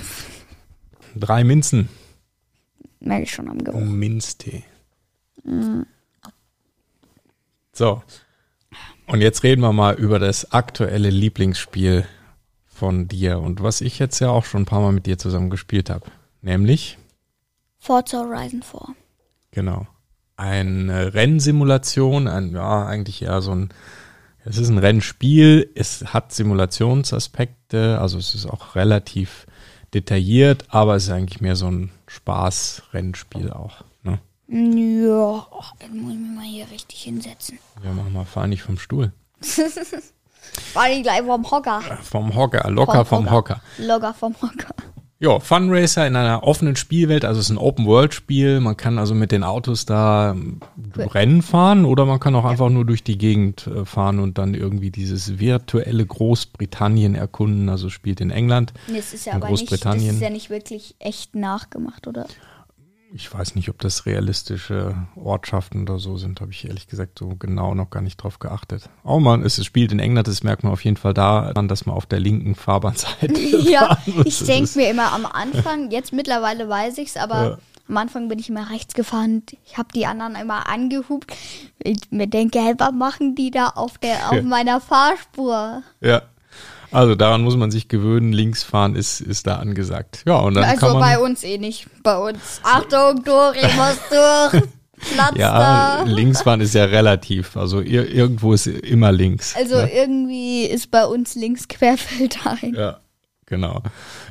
Drei 1.14 1.44
Minzen. 1.44 1.88
merke 3.00 3.24
ich 3.24 3.32
schon 3.32 3.48
am 3.48 3.58
Geruch. 3.58 3.80
Minztee. 3.80 4.64
So. 7.72 8.02
Und 9.06 9.20
jetzt 9.20 9.42
reden 9.42 9.62
wir 9.62 9.72
mal 9.72 9.94
über 9.94 10.18
das 10.18 10.52
aktuelle 10.52 11.10
Lieblingsspiel 11.10 12.06
von 12.66 13.08
dir 13.08 13.40
und 13.40 13.62
was 13.62 13.80
ich 13.80 13.98
jetzt 13.98 14.20
ja 14.20 14.30
auch 14.30 14.44
schon 14.44 14.62
ein 14.62 14.66
paar 14.66 14.80
Mal 14.80 14.92
mit 14.92 15.06
dir 15.06 15.18
zusammen 15.18 15.50
gespielt 15.50 15.90
habe. 15.90 16.06
Nämlich 16.42 16.98
Forza 17.78 18.18
Horizon 18.18 18.62
4. 18.62 18.80
Genau. 19.50 19.86
Eine 20.36 21.14
Rennsimulation, 21.14 22.28
ein, 22.28 22.52
ja, 22.52 22.86
eigentlich 22.86 23.22
eher 23.22 23.40
so 23.40 23.52
ein, 23.52 23.70
es 24.44 24.58
ist 24.58 24.68
ein 24.68 24.78
Rennspiel, 24.78 25.70
es 25.74 26.12
hat 26.12 26.32
Simulationsaspekte, 26.32 27.98
also 28.00 28.18
es 28.18 28.34
ist 28.34 28.46
auch 28.46 28.76
relativ 28.76 29.46
detailliert, 29.94 30.64
aber 30.68 30.96
es 30.96 31.04
ist 31.04 31.10
eigentlich 31.10 31.40
mehr 31.40 31.56
so 31.56 31.70
ein 31.70 31.90
Spaß-Rennspiel 32.06 33.50
auch. 33.50 33.84
Ne? 34.02 34.18
Ja, 34.48 35.46
ach, 35.58 35.74
jetzt 35.80 35.94
muss 35.94 36.12
ich 36.12 36.18
mich 36.18 36.36
mal 36.36 36.44
hier 36.44 36.70
richtig 36.70 37.02
hinsetzen. 37.02 37.58
Ja, 37.84 37.92
mach 37.92 38.08
mal, 38.10 38.24
fahr 38.24 38.46
nicht 38.46 38.62
vom 38.62 38.78
Stuhl. 38.78 39.12
War 40.74 40.90
ich 40.90 41.02
gleich 41.02 41.22
vom 41.22 41.50
Hocker. 41.50 41.80
Vom 42.02 42.34
Hocker, 42.34 42.70
locker 42.70 43.04
vom, 43.04 43.30
Hocker. 43.30 43.60
Locker 43.78 44.14
vom 44.14 44.34
Hocker. 44.40 44.74
Ja, 45.20 45.40
Fun 45.40 45.68
Racer 45.68 46.06
in 46.06 46.14
einer 46.14 46.44
offenen 46.44 46.76
Spielwelt, 46.76 47.24
also 47.24 47.40
es 47.40 47.46
ist 47.46 47.50
ein 47.50 47.58
Open-World-Spiel. 47.58 48.60
Man 48.60 48.76
kann 48.76 48.98
also 48.98 49.16
mit 49.16 49.32
den 49.32 49.42
Autos 49.42 49.84
da 49.84 50.30
ähm, 50.30 50.60
Rennen 50.96 51.42
fahren 51.42 51.84
oder 51.84 52.06
man 52.06 52.20
kann 52.20 52.36
auch 52.36 52.44
einfach 52.44 52.68
nur 52.68 52.84
durch 52.84 53.02
die 53.02 53.18
Gegend 53.18 53.66
äh, 53.66 53.84
fahren 53.84 54.20
und 54.20 54.38
dann 54.38 54.54
irgendwie 54.54 54.92
dieses 54.92 55.40
virtuelle 55.40 56.06
Großbritannien 56.06 57.16
erkunden. 57.16 57.68
Also 57.68 57.88
spielt 57.88 58.20
in 58.20 58.30
England. 58.30 58.72
Nee, 58.86 58.98
es 58.98 59.12
ist 59.12 59.26
ja 59.26 59.32
aber 59.32 59.50
nicht, 59.50 59.62
das 59.62 59.80
Großbritannien. 59.80 60.14
ist 60.14 60.22
ja 60.22 60.30
nicht 60.30 60.50
wirklich 60.50 60.94
echt 61.00 61.34
nachgemacht, 61.34 62.06
oder? 62.06 62.26
Ich 63.14 63.32
weiß 63.32 63.54
nicht, 63.54 63.70
ob 63.70 63.78
das 63.80 64.04
realistische 64.04 64.94
Ortschaften 65.16 65.82
oder 65.82 65.98
so 65.98 66.18
sind, 66.18 66.40
habe 66.42 66.50
ich 66.50 66.66
ehrlich 66.66 66.88
gesagt 66.88 67.18
so 67.18 67.28
genau 67.38 67.74
noch 67.74 67.88
gar 67.88 68.02
nicht 68.02 68.18
drauf 68.18 68.38
geachtet. 68.38 68.90
Oh 69.02 69.18
man, 69.18 69.42
es 69.42 69.64
spielt 69.64 69.92
in 69.92 69.98
England, 69.98 70.28
das 70.28 70.42
merkt 70.42 70.62
man 70.62 70.72
auf 70.72 70.84
jeden 70.84 70.98
Fall 70.98 71.14
daran, 71.14 71.68
dass 71.68 71.86
man 71.86 71.96
auf 71.96 72.04
der 72.04 72.20
linken 72.20 72.54
Fahrbahnseite 72.54 73.32
Ja, 73.70 73.96
ich 74.24 74.38
denke 74.44 74.70
mir 74.78 74.90
immer 74.90 75.12
am 75.12 75.24
Anfang, 75.24 75.90
jetzt 75.90 76.12
mittlerweile 76.12 76.68
weiß 76.68 76.98
ich's, 76.98 77.16
aber 77.16 77.34
Ja. 77.50 77.58
am 77.88 77.96
Anfang 77.96 78.28
bin 78.28 78.38
ich 78.38 78.50
immer 78.50 78.68
rechts 78.70 78.92
gefahren. 78.92 79.42
Ich 79.64 79.78
habe 79.78 79.88
die 79.94 80.04
anderen 80.04 80.34
immer 80.36 80.68
angehupt. 80.68 81.32
Ich 81.82 82.10
mir 82.10 82.26
denke, 82.26 82.60
hey, 82.60 82.74
was 82.76 82.92
machen 82.92 83.34
die 83.34 83.50
da 83.50 83.68
auf 83.70 83.96
der 83.96 84.28
auf 84.28 84.36
Ja. 84.36 84.42
meiner 84.42 84.80
Fahrspur? 84.82 85.82
Ja. 86.02 86.22
Also 86.90 87.14
daran 87.14 87.42
muss 87.42 87.56
man 87.56 87.70
sich 87.70 87.88
gewöhnen, 87.88 88.32
links 88.32 88.62
fahren 88.62 88.96
ist, 88.96 89.20
ist 89.20 89.46
da 89.46 89.56
angesagt. 89.56 90.22
Ja, 90.26 90.36
und 90.36 90.54
dann 90.54 90.64
also 90.64 90.86
kann 90.86 90.98
man. 90.98 91.00
bei 91.00 91.18
uns 91.18 91.44
eh 91.44 91.58
nicht. 91.58 91.86
Bei 92.02 92.16
uns. 92.16 92.60
Achtung, 92.62 93.24
Dori, 93.24 93.58
muss 93.76 93.98
durch. 94.10 94.62
Platz 95.14 95.36
ja, 95.36 95.58
da. 95.58 96.02
links 96.02 96.42
fahren 96.42 96.60
ist 96.60 96.74
ja 96.74 96.84
relativ. 96.84 97.56
Also 97.56 97.80
ir 97.80 98.12
irgendwo 98.12 98.52
ist 98.52 98.66
immer 98.66 99.12
links. 99.12 99.54
Also 99.56 99.76
ne? 99.76 99.92
irgendwie 99.92 100.64
ist 100.64 100.90
bei 100.90 101.04
uns 101.04 101.34
links 101.36 101.68
querfeldein. 101.68 102.74
Ja, 102.74 102.98
genau. 103.46 103.82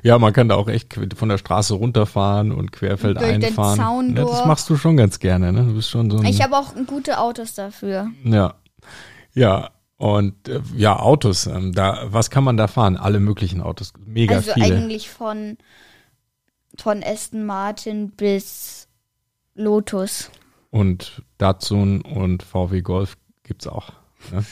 Ja, 0.03 0.19
man 0.19 0.33
kann 0.33 0.49
da 0.49 0.55
auch 0.55 0.67
echt 0.67 0.99
von 1.15 1.29
der 1.29 1.37
Straße 1.37 1.73
runterfahren 1.73 2.51
und 2.51 2.71
querfeld 2.71 3.17
Durch 3.17 3.31
den 3.31 3.45
einfahren. 3.45 3.77
Zaun 3.77 4.09
ja, 4.09 4.23
das 4.23 4.31
durch. 4.31 4.45
machst 4.45 4.69
du 4.69 4.75
schon 4.75 4.97
ganz 4.97 5.19
gerne, 5.19 5.53
ne? 5.53 5.63
Du 5.63 5.73
bist 5.73 5.89
schon 5.89 6.11
so 6.11 6.17
ein. 6.17 6.25
Ich 6.25 6.41
habe 6.41 6.57
auch 6.57 6.73
gute 6.85 7.19
Autos 7.19 7.53
dafür. 7.53 8.07
ja. 8.23 8.55
Ja. 9.33 9.69
Und 9.97 10.47
äh, 10.47 10.61
ja, 10.75 10.99
Autos, 10.99 11.47
ähm, 11.47 11.73
da, 11.73 12.05
was 12.05 12.29
kann 12.29 12.43
man 12.43 12.55
da 12.55 12.67
fahren? 12.67 12.97
Alle 12.97 13.19
möglichen 13.19 13.61
Autos, 13.61 13.93
mega 14.05 14.35
also 14.35 14.53
viele. 14.53 14.75
eigentlich 14.75 15.09
von, 15.09 15.57
von 16.77 17.03
Aston 17.03 17.45
Martin 17.45 18.11
bis 18.11 18.87
Lotus. 19.55 20.29
Und 20.69 21.23
Datsun 21.39 22.01
und 22.01 22.43
VW 22.43 22.81
Golf 22.81 23.17
gibt's 23.43 23.65
auch. 23.65 23.91
Ne? 24.31 24.45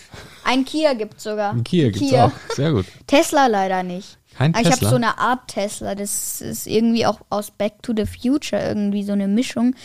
Ein 0.44 0.66
Kia 0.66 0.94
gibt's 0.94 1.24
sogar. 1.24 1.52
Ein 1.52 1.64
Kia 1.64 1.90
gibt's 1.90 2.00
Kia. 2.00 2.26
auch. 2.26 2.32
Sehr 2.56 2.72
gut. 2.72 2.86
Tesla 3.06 3.46
leider 3.46 3.84
nicht. 3.84 4.18
Kein 4.38 4.54
Aber 4.54 4.62
ich 4.62 4.68
habe 4.68 4.78
Tesla. 4.80 4.90
so 4.90 4.96
eine 4.98 5.18
Art 5.18 5.48
Tesla. 5.48 5.96
Das 5.96 6.42
ist 6.42 6.68
irgendwie 6.68 7.06
auch 7.06 7.22
aus 7.30 7.52
Back 7.52 7.82
to 7.84 7.94
the 7.96 8.06
Future 8.06 8.62
irgendwie 8.62 9.04
so 9.04 9.14
eine 9.14 9.28
Mischung. 9.28 9.76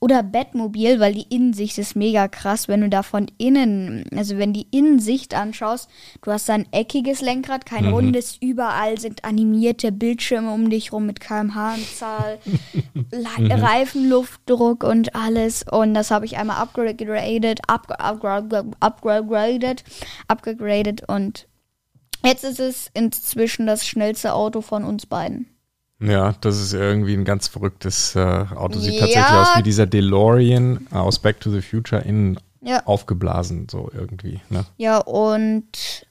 Oder 0.00 0.22
Batmobil, 0.22 1.00
weil 1.00 1.12
die 1.12 1.26
Innensicht 1.34 1.76
ist 1.76 1.96
mega 1.96 2.28
krass, 2.28 2.68
wenn 2.68 2.82
du 2.82 2.88
da 2.88 3.02
von 3.02 3.26
innen, 3.36 4.04
also 4.16 4.38
wenn 4.38 4.52
die 4.52 4.68
Innensicht 4.70 5.34
anschaust, 5.34 5.90
du 6.22 6.30
hast 6.30 6.48
da 6.48 6.52
ein 6.54 6.66
eckiges 6.72 7.20
Lenkrad, 7.20 7.66
kein 7.66 7.86
Mhm. 7.86 7.92
rundes, 7.92 8.36
überall 8.40 9.00
sind 9.00 9.24
animierte 9.24 9.90
Bildschirme 9.90 10.52
um 10.52 10.70
dich 10.70 10.92
rum 10.92 11.04
mit 11.04 11.18
kmh-Anzahl, 11.18 12.38
Mhm. 12.94 13.50
Reifenluftdruck 13.50 14.84
und 14.84 15.14
alles. 15.16 15.64
Und 15.68 15.94
das 15.94 16.10
habe 16.12 16.26
ich 16.26 16.36
einmal 16.36 16.58
upgraded, 16.62 17.60
up, 17.68 17.90
upgraded, 17.98 18.66
upgraded, 18.80 19.84
upgraded 20.28 21.08
und 21.08 21.48
jetzt 22.24 22.44
ist 22.44 22.60
es 22.60 22.90
inzwischen 22.94 23.66
das 23.66 23.86
schnellste 23.86 24.32
Auto 24.34 24.60
von 24.60 24.84
uns 24.84 25.06
beiden. 25.06 25.46
Ja, 26.00 26.32
das 26.40 26.60
ist 26.60 26.72
irgendwie 26.74 27.14
ein 27.14 27.24
ganz 27.24 27.48
verrücktes 27.48 28.14
äh, 28.14 28.20
Auto. 28.54 28.78
Sieht 28.78 28.94
Ja. 28.94 29.00
tatsächlich 29.00 29.32
aus 29.36 29.56
wie 29.56 29.62
dieser 29.64 29.86
DeLorean 29.86 30.86
aus 30.92 31.18
Back 31.18 31.40
to 31.40 31.50
the 31.50 31.60
Future 31.60 32.02
innen 32.02 32.38
Ja. 32.60 32.84
aufgeblasen, 32.86 33.66
so 33.68 33.90
irgendwie. 33.92 34.40
Ne? 34.48 34.64
Ja, 34.76 34.98
und 34.98 36.06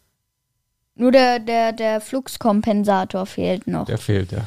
nur 0.95 1.11
der, 1.11 1.39
der, 1.39 1.71
der 1.71 2.01
Fluxkompensator 2.01 3.25
fehlt 3.25 3.67
noch. 3.67 3.85
Der 3.85 3.97
fehlt, 3.97 4.31
ja. 4.33 4.45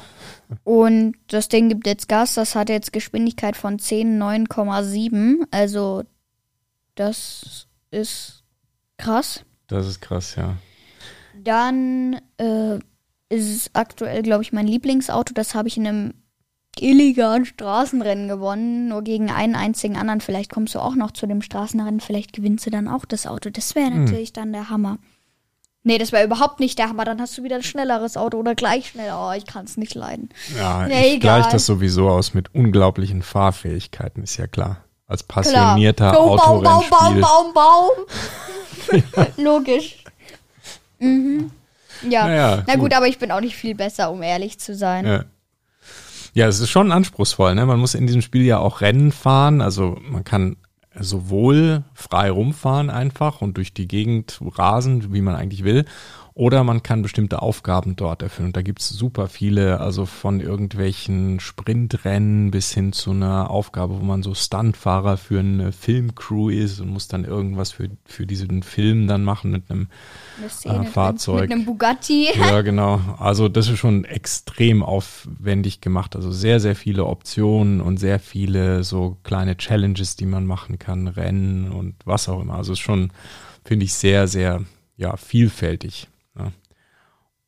Und 0.65 1.15
das 1.29 1.49
Ding 1.49 1.69
gibt 1.69 1.87
jetzt 1.87 2.09
Gas, 2.09 2.35
das 2.35 2.55
hat 2.55 2.69
jetzt 2.69 2.93
Geschwindigkeit 2.93 3.57
von 3.57 3.79
10, 3.79 4.21
9,7. 4.21 5.47
Also 5.53 6.03
das 6.97 7.67
ist 7.91 8.43
krass. 8.99 9.45
Das 9.69 9.87
ist 9.87 10.01
krass, 10.01 10.35
ja. 10.35 10.57
Dann 11.37 12.21
äh, 12.39 12.77
ist 13.29 13.49
es 13.51 13.71
aktuell, 13.75 14.23
glaube 14.23 14.43
ich, 14.43 14.53
mein 14.53 14.67
Lieblingsauto. 14.67 15.33
Das 15.35 15.55
habe 15.55 15.69
ich 15.69 15.77
in 15.77 15.87
einem 15.87 16.15
illegalen 16.79 17.45
Straßenrennen 17.45 18.29
gewonnen, 18.29 18.89
nur 18.89 19.03
gegen 19.03 19.31
einen 19.31 19.55
einzigen 19.57 19.97
anderen. 19.97 20.21
Vielleicht 20.21 20.53
kommst 20.53 20.75
du 20.75 20.79
auch 20.79 20.95
noch 20.95 21.11
zu 21.11 21.27
dem 21.27 21.43
Straßenrennen, 21.43 22.01
vielleicht 22.01 22.33
gewinnst 22.33 22.67
du 22.67 22.71
dann 22.71 22.89
auch 22.89 23.05
das 23.05 23.27
Auto. 23.27 23.51
Das 23.51 23.75
wäre 23.75 23.91
natürlich 23.91 24.33
dann 24.33 24.53
der 24.53 24.71
Hammer. 24.71 24.99
Nee, 25.83 25.97
das 25.99 26.13
wäre 26.13 26.25
überhaupt 26.27 26.61
nicht 26.61 26.79
der 26.79 26.91
Hammer. 26.91 27.05
Dann 27.07 27.21
hast 27.21 27.37
du 27.39 27.43
wieder 27.43 27.57
ein 27.57 27.63
schnelleres 27.63 28.17
Auto 28.19 28.37
oder 28.39 28.55
gleich 28.55 28.89
schnell. 28.91 29.13
Oh, 29.15 29.33
ich 29.35 29.47
kann 29.47 29.65
es 29.65 29.77
nicht 29.79 29.95
leiden. 29.95 30.29
Ja, 30.59 30.87
Nee, 30.87 31.15
ich 31.15 31.21
gleich 31.21 31.39
egal. 31.41 31.53
das 31.53 31.65
sowieso 31.67 32.09
aus 32.09 32.35
mit 32.35 32.55
unglaublichen 32.55 33.23
Fahrfähigkeiten, 33.23 34.23
ist 34.23 34.37
ja 34.37 34.47
klar. 34.47 34.85
Als 35.07 35.23
passionierter 35.23 36.13
Oh, 36.21 36.37
Baum, 36.37 36.63
Baum, 36.63 36.85
Baum. 36.91 37.21
Baum, 37.21 37.55
Baum. 37.55 37.91
Logisch. 39.39 40.00
Mhm. 41.01 41.51
Ja. 42.09 42.27
Naja, 42.27 42.63
Na 42.67 42.75
gut, 42.75 42.83
gut. 42.85 42.95
aber 42.95 43.09
ich 43.09 43.19
bin 43.19 43.31
auch 43.31 43.41
nicht 43.41 43.57
viel 43.57 43.75
besser, 43.75 44.11
um 44.11 44.23
ehrlich 44.23 44.59
zu 44.61 44.75
sein. 44.75 45.07
Ja. 45.07 45.25
ja, 46.35 46.47
es 46.47 46.61
ist 46.61 46.71
schon 46.71 46.93
anspruchsvoll. 46.93 47.55
Ne? 47.55 47.67
Man 47.67 47.81
muss 47.81 47.95
in 47.95 48.07
diesem 48.07 48.23
Spiel 48.23 48.45
ja 48.45 48.59
auch 48.59 48.81
Rennen 48.81 49.13
fahren. 49.13 49.61
Also 49.61 49.99
man 50.09 50.25
kann 50.25 50.57
sowohl 50.99 51.85
frei 51.95 52.31
rumfahren 52.31 52.91
einfach 52.91 53.41
und 53.43 53.57
durch 53.57 53.73
die 53.73 53.89
Gegend 53.89 54.41
rasen, 54.57 55.13
wie 55.13 55.21
man 55.21 55.35
eigentlich 55.35 55.65
will. 55.65 55.85
Oder 56.41 56.65
man 56.65 56.83
kann 56.83 57.03
bestimmte 57.03 57.43
Aufgaben 57.43 57.97
dort 57.97 58.23
erfüllen. 58.23 58.47
Und 58.47 58.57
da 58.57 58.63
gibt's 58.63 58.89
super 58.89 59.29
viele, 59.29 59.79
also 59.79 60.07
von 60.07 60.41
irgendwelchen 60.41 61.39
Sprintrennen 61.39 62.51
bis 62.51 62.73
hin 62.73 62.95
zu 62.95 63.11
einer 63.11 63.51
Aufgabe, 63.51 64.01
wo 64.01 64.03
man 64.03 64.23
so 64.23 64.33
Stuntfahrer 64.33 65.19
für 65.19 65.41
eine 65.41 65.71
Filmcrew 65.71 66.49
ist 66.49 66.81
und 66.81 66.89
muss 66.89 67.09
dann 67.09 67.27
irgendwas 67.27 67.73
für, 67.73 67.91
für 68.07 68.25
diesen 68.27 68.63
Film 68.63 69.07
dann 69.07 69.23
machen 69.23 69.51
mit 69.51 69.71
einem 69.71 69.89
Szene 70.49 70.87
äh, 70.87 70.87
Fahrzeug. 70.87 71.43
Mit 71.43 71.53
einem 71.53 71.65
Bugatti. 71.67 72.31
Ja, 72.35 72.61
genau. 72.63 73.03
Also 73.19 73.51
das 73.51 73.69
ist 73.69 73.79
schon 73.79 74.07
extrem 74.07 74.83
aufwendig 74.83 75.83
gemacht. 75.83 76.17
Also 76.17 76.33
sehr, 76.33 76.59
sehr 76.59 76.75
viele 76.75 77.05
Optionen 77.05 77.83
und 77.83 77.99
sehr 77.99 78.19
viele 78.19 78.83
so 78.83 79.19
kleine 79.25 79.59
Challenges, 79.59 80.17
die 80.17 80.25
man 80.25 80.47
machen 80.47 80.79
kann, 80.79 81.07
Rennen 81.07 81.71
und 81.71 81.97
was 82.07 82.31
auch 82.31 82.41
immer. 82.41 82.55
Also 82.55 82.73
es 82.73 82.79
ist 82.79 82.83
schon, 82.83 83.13
finde 83.63 83.85
ich, 83.85 83.93
sehr, 83.93 84.27
sehr 84.27 84.63
ja, 84.97 85.19
vielfältig. 85.19 86.09
Ja. 86.39 86.53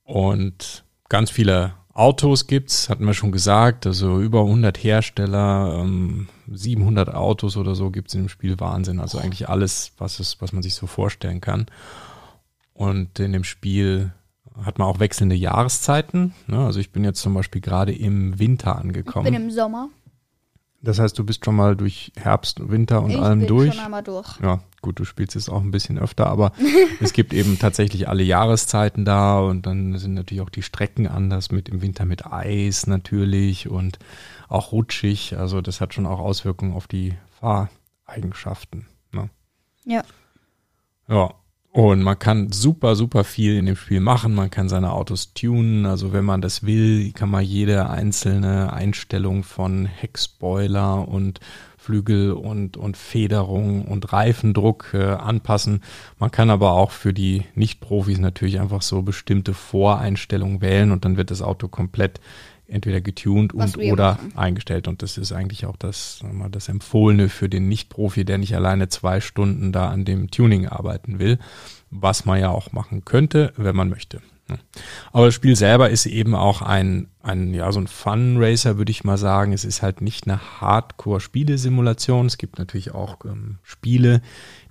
Und 0.05 0.85
ganz 1.09 1.31
viele 1.31 1.75
Autos 1.95 2.47
gibt's, 2.47 2.89
hatten 2.89 3.05
wir 3.07 3.13
schon 3.15 3.33
gesagt, 3.33 3.87
also 3.87 4.21
über 4.21 4.41
100 4.41 4.83
Hersteller, 4.83 5.81
ähm, 5.81 6.29
700 6.51 7.15
Autos 7.15 7.57
oder 7.57 7.75
so 7.75 7.91
gibt's 7.91 8.15
in 8.15 8.23
dem 8.23 8.29
Spiel 8.29 8.59
Wahnsinn. 8.61 8.99
Also 8.99 9.19
eigentlich 9.19 9.49
alles, 9.49 9.93
was 9.99 10.19
es, 10.19 10.41
was 10.41 10.53
man 10.53 10.63
sich 10.63 10.75
so 10.75 10.87
vorstellen 10.87 11.41
kann. 11.41 11.67
Und 12.73 13.21
in 13.21 13.33
dem 13.33 13.45
Spiel 13.45 14.13
hat 14.63 14.79
man 14.79 14.89
auch 14.89 15.01
wechselnde 15.01 15.35
Jahreszeiten. 15.35 16.35
Ne? 16.47 16.59
Also 16.65 16.81
ich 16.81 16.93
bin 16.93 17.05
jetzt 17.05 17.21
zum 17.21 17.35
Beispiel 17.35 17.61
gerade 17.61 17.93
im 17.93 18.39
Winter 18.39 18.73
Ich 18.73 18.81
angekommen. 18.85 19.25
bin 19.25 19.35
im 19.35 19.51
Sommer. 19.51 19.89
Das 20.83 20.99
heißt, 20.99 21.17
du 21.19 21.25
bist 21.25 21.45
schon 21.45 21.55
mal 21.55 21.77
durch 21.77 22.13
Herbst, 22.17 22.69
Winter 22.69 23.03
und 23.03 23.11
ich 23.11 23.19
allem 23.19 23.41
bin 23.41 23.49
durch. 23.49 23.75
schon 23.75 23.85
einmal 23.85 24.03
durch. 24.03 24.41
Ja, 24.41 24.61
gut, 24.81 24.99
du 24.99 25.05
spielst 25.05 25.37
es 25.37 25.49
auch 25.49 25.61
ein 25.61 25.71
bisschen 25.71 25.97
öfter, 25.99 26.27
aber 26.27 26.53
es 27.01 27.13
gibt 27.13 27.33
eben 27.33 27.59
tatsächlich 27.59 28.09
alle 28.09 28.25
Jahreszeiten 28.25 29.05
da 29.05 29.39
und 29.39 29.65
dann 29.65 29.97
sind 29.99 30.15
natürlich 30.15 30.43
auch 30.43 30.51
die 30.51 30.63
Strecken 30.63 31.07
anders 31.07 31.53
mit 31.53 31.69
im 31.69 31.83
Winter 31.83 32.05
mit 32.05 32.27
Eis 32.27 32.89
natürlich 32.89 33.69
und 33.69 34.01
auch 34.49 34.73
rutschig. 34.73 35.39
Also 35.39 35.61
das 35.61 35.81
hat 35.81 35.95
schon 35.95 36.07
auch 36.07 36.19
Auswirkungen 36.19 36.75
auf 36.75 36.89
die 36.89 37.15
Fahreigenschaften. 37.41 38.87
Ne? 39.13 39.31
Ja. 39.85 40.03
Ja. 41.09 41.35
Und 41.73 42.03
man 42.03 42.19
kann 42.19 42.53
super, 42.53 42.97
super 42.97 43.25
viel 43.25 43.57
in 43.57 43.65
dem 43.65 43.77
Spiel 43.77 44.01
machen. 44.01 44.35
Man 44.35 44.51
kann 44.51 44.69
seine 44.69 44.93
Autos 44.93 45.33
tunen. 45.33 45.87
Also 45.87 46.13
wenn 46.13 46.25
man 46.25 46.43
das 46.43 46.65
will, 46.65 47.13
kann 47.13 47.31
man 47.31 47.43
jede 47.43 47.89
einzelne 47.89 48.75
Einstellung 48.75 49.43
von 49.43 49.87
Heckspoiler 49.87 51.09
und 51.09 51.41
Flügel 51.79 52.33
und, 52.33 52.77
und 52.77 52.99
Federung 52.99 53.87
und 53.87 54.13
Reifendruck 54.13 54.91
äh, 54.93 55.03
anpassen. 55.03 55.83
Man 56.19 56.31
kann 56.31 56.51
aber 56.51 56.73
auch 56.73 56.91
für 56.91 57.15
die 57.15 57.45
Nicht-Profis 57.55 58.19
natürlich 58.19 58.61
einfach 58.61 58.83
so 58.83 59.01
bestimmte 59.01 59.55
Voreinstellungen 59.55 60.61
wählen 60.61 60.93
und 60.93 61.07
dann 61.07 61.17
wird 61.17 61.31
das 61.31 61.41
Auto 61.41 61.69
komplett 61.69 62.21
entweder 62.73 63.01
getuned 63.01 63.53
und 63.53 63.77
oder 63.79 64.13
machen. 64.13 64.33
eingestellt. 64.37 64.89
Und 64.89 65.03
das 65.03 65.19
ist 65.19 65.33
eigentlich 65.33 65.67
auch 65.67 65.77
das, 65.77 66.21
mal, 66.33 66.51
das 66.51 66.69
Empfohlene 66.69 67.29
für 67.29 67.49
den 67.49 67.69
Nicht-Profi, 67.69 68.25
der 68.25 68.39
nicht 68.39 68.55
alleine 68.57 68.89
zwei 68.89 69.21
Stunden 69.21 69.73
da 69.73 69.91
an 69.91 70.05
dem 70.05 70.31
Tuning 70.31 70.67
arbeiten 70.67 71.19
will, 71.19 71.39
was 71.91 72.25
man 72.25 72.41
ja 72.41 72.51
auch 72.51 72.73
machen 72.73 73.05
könnte, 73.05 73.53
wenn 73.57 73.77
man 73.77 73.89
möchte. 73.89 74.21
Aber 75.13 75.27
das 75.27 75.35
Spiel 75.35 75.57
selber 75.57 75.91
ist 75.91 76.07
eben 76.07 76.35
auch 76.35 76.63
ein, 76.63 77.09
ein 77.23 77.55
ja, 77.55 77.71
so 77.73 77.81
ein 77.81 77.87
Fun-Racer, 77.87 78.77
würde 78.77 78.91
ich 78.91 79.05
mal 79.05 79.17
sagen. 79.17 79.53
Es 79.53 79.65
ist 79.65 79.83
halt 79.83 80.01
nicht 80.01 80.27
eine 80.27 80.61
Hardcore-Spielesimulation. 80.61 82.27
Es 82.27 82.39
gibt 82.39 82.59
natürlich 82.59 82.93
auch 82.93 83.25
ähm, 83.25 83.59
Spiele, 83.63 84.21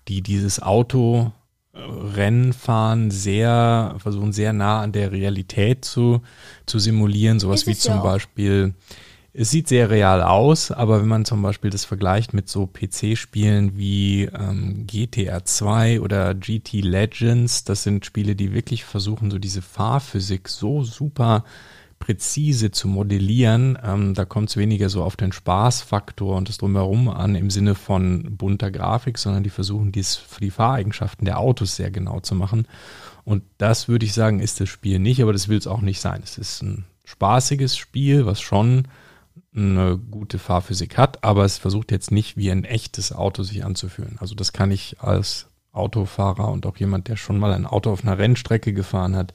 die 0.08 0.22
dieses 0.22 0.62
Auto 0.62 1.32
Rennfahren 1.74 3.12
sehr, 3.12 3.96
versuchen 3.98 4.34
sehr 4.34 4.52
nah 4.54 4.82
an 4.82 4.92
der 4.92 5.12
Realität 5.12 5.86
zu, 5.86 6.22
zu 6.66 6.80
simulieren. 6.80 7.40
Sowas 7.40 7.66
wie 7.66 7.72
ja 7.72 7.78
zum 7.78 8.00
auch. 8.00 8.04
Beispiel, 8.04 8.74
es 9.34 9.52
sieht 9.52 9.70
sehr 9.70 9.90
real 9.90 10.22
aus, 10.22 10.72
aber 10.72 11.00
wenn 11.00 11.08
man 11.08 11.24
zum 11.24 11.42
Beispiel 11.42 11.70
das 11.70 11.86
vergleicht 11.86 12.34
mit 12.34 12.50
so 12.50 12.68
PC-Spielen 12.68 13.78
wie 13.78 14.24
ähm, 14.24 14.86
GTA 14.86 15.46
2 15.46 16.02
oder 16.02 16.34
GT 16.34 16.82
Legends, 16.82 17.64
das 17.64 17.84
sind 17.84 18.06
Spiele, 18.06 18.36
die 18.36 18.54
wirklich 18.54 18.84
versuchen, 18.84 19.32
so 19.32 19.40
diese 19.40 19.62
Fahrphysik 19.62 20.50
so 20.50 20.84
super 20.84 21.46
präzise 22.02 22.72
zu 22.72 22.90
modellieren. 22.90 23.78
Ähm, 23.82 24.14
da 24.14 24.26
kommt 24.26 24.50
es 24.50 24.58
weniger 24.58 24.90
so 24.90 25.04
auf 25.04 25.16
den 25.16 25.32
Spaßfaktor 25.32 26.36
und 26.36 26.50
das 26.50 26.58
drumherum 26.58 27.08
an 27.08 27.36
im 27.36 27.50
Sinne 27.50 27.76
von 27.76 28.36
bunter 28.36 28.72
Grafik, 28.72 29.18
sondern 29.18 29.44
die 29.44 29.50
versuchen 29.50 29.94
dies 29.94 30.16
für 30.18 30.42
die 30.42 30.52
Fahreigenschaften 30.52 31.24
der 31.24 31.40
Autos 31.40 31.78
sehr 31.78 31.92
genau 31.92 32.20
zu 32.20 32.36
machen. 32.36 32.68
Und 33.24 33.44
das 33.58 33.88
würde 33.88 34.06
ich 34.06 34.14
sagen, 34.14 34.42
ist 34.42 34.60
das 34.60 34.68
Spiel 34.68 35.00
nicht, 35.00 35.22
aber 35.22 35.32
das 35.32 35.48
will 35.48 35.58
es 35.58 35.68
auch 35.68 35.82
nicht 35.82 36.02
sein. 36.02 36.22
Es 36.24 36.38
ist 36.38 36.62
ein 36.64 36.86
spaßiges 37.06 37.78
Spiel, 37.78 38.26
was 38.26 38.42
schon 38.42 38.88
eine 39.56 39.98
gute 39.98 40.40
Fahrphysik 40.40 40.98
hat, 40.98 41.24
aber 41.24 41.46
es 41.46 41.58
versucht 41.58 41.92
jetzt 41.92 42.12
nicht 42.12 42.36
wie 42.36 42.52
ein 42.52 42.64
echtes 42.64 43.14
Auto 43.14 43.44
sich 43.44 43.64
anzufühlen. 43.64 44.18
Also 44.20 44.34
das 44.34 44.54
kann 44.54 44.72
ich 44.72 45.00
als 45.00 45.48
Autofahrer 45.72 46.50
und 46.50 46.66
auch 46.66 46.78
jemand, 46.78 47.08
der 47.08 47.16
schon 47.16 47.38
mal 47.38 47.54
ein 47.54 47.66
Auto 47.66 47.92
auf 47.92 48.04
einer 48.04 48.18
Rennstrecke 48.18 48.74
gefahren 48.74 49.16
hat, 49.16 49.34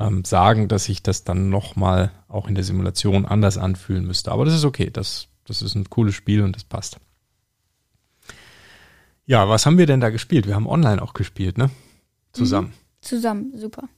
ähm, 0.00 0.24
sagen, 0.24 0.66
dass 0.66 0.86
sich 0.86 1.02
das 1.02 1.24
dann 1.24 1.50
nochmal 1.50 2.10
auch 2.26 2.48
in 2.48 2.54
der 2.54 2.64
Simulation 2.64 3.26
anders 3.26 3.58
anfühlen 3.58 4.06
müsste. 4.06 4.32
Aber 4.32 4.44
das 4.44 4.54
ist 4.54 4.64
okay, 4.64 4.90
das, 4.90 5.28
das 5.44 5.62
ist 5.62 5.74
ein 5.74 5.88
cooles 5.90 6.14
Spiel 6.14 6.42
und 6.42 6.56
das 6.56 6.64
passt. 6.64 6.98
Ja, 9.26 9.48
was 9.48 9.66
haben 9.66 9.78
wir 9.78 9.86
denn 9.86 10.00
da 10.00 10.10
gespielt? 10.10 10.46
Wir 10.46 10.56
haben 10.56 10.66
online 10.66 11.00
auch 11.00 11.14
gespielt, 11.14 11.58
ne? 11.58 11.70
Zusammen. 12.32 12.72
Zusammen, 13.00 13.52
super. 13.56 13.88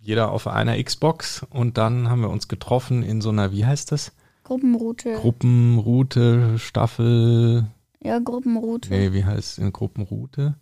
Jeder 0.00 0.30
auf 0.30 0.46
einer 0.46 0.82
Xbox 0.82 1.44
und 1.50 1.76
dann 1.76 2.08
haben 2.08 2.22
wir 2.22 2.30
uns 2.30 2.48
getroffen 2.48 3.02
in 3.02 3.20
so 3.20 3.28
einer, 3.28 3.52
wie 3.52 3.66
heißt 3.66 3.92
das? 3.92 4.12
Gruppenroute. 4.44 5.14
Gruppenroute, 5.14 6.58
Staffel, 6.58 7.66
ja, 8.02 8.18
Gruppenroute. 8.18 8.88
nee, 8.88 9.12
wie 9.12 9.24
heißt 9.24 9.52
es 9.52 9.58
in 9.58 9.72
Gruppenroute? 9.72 10.56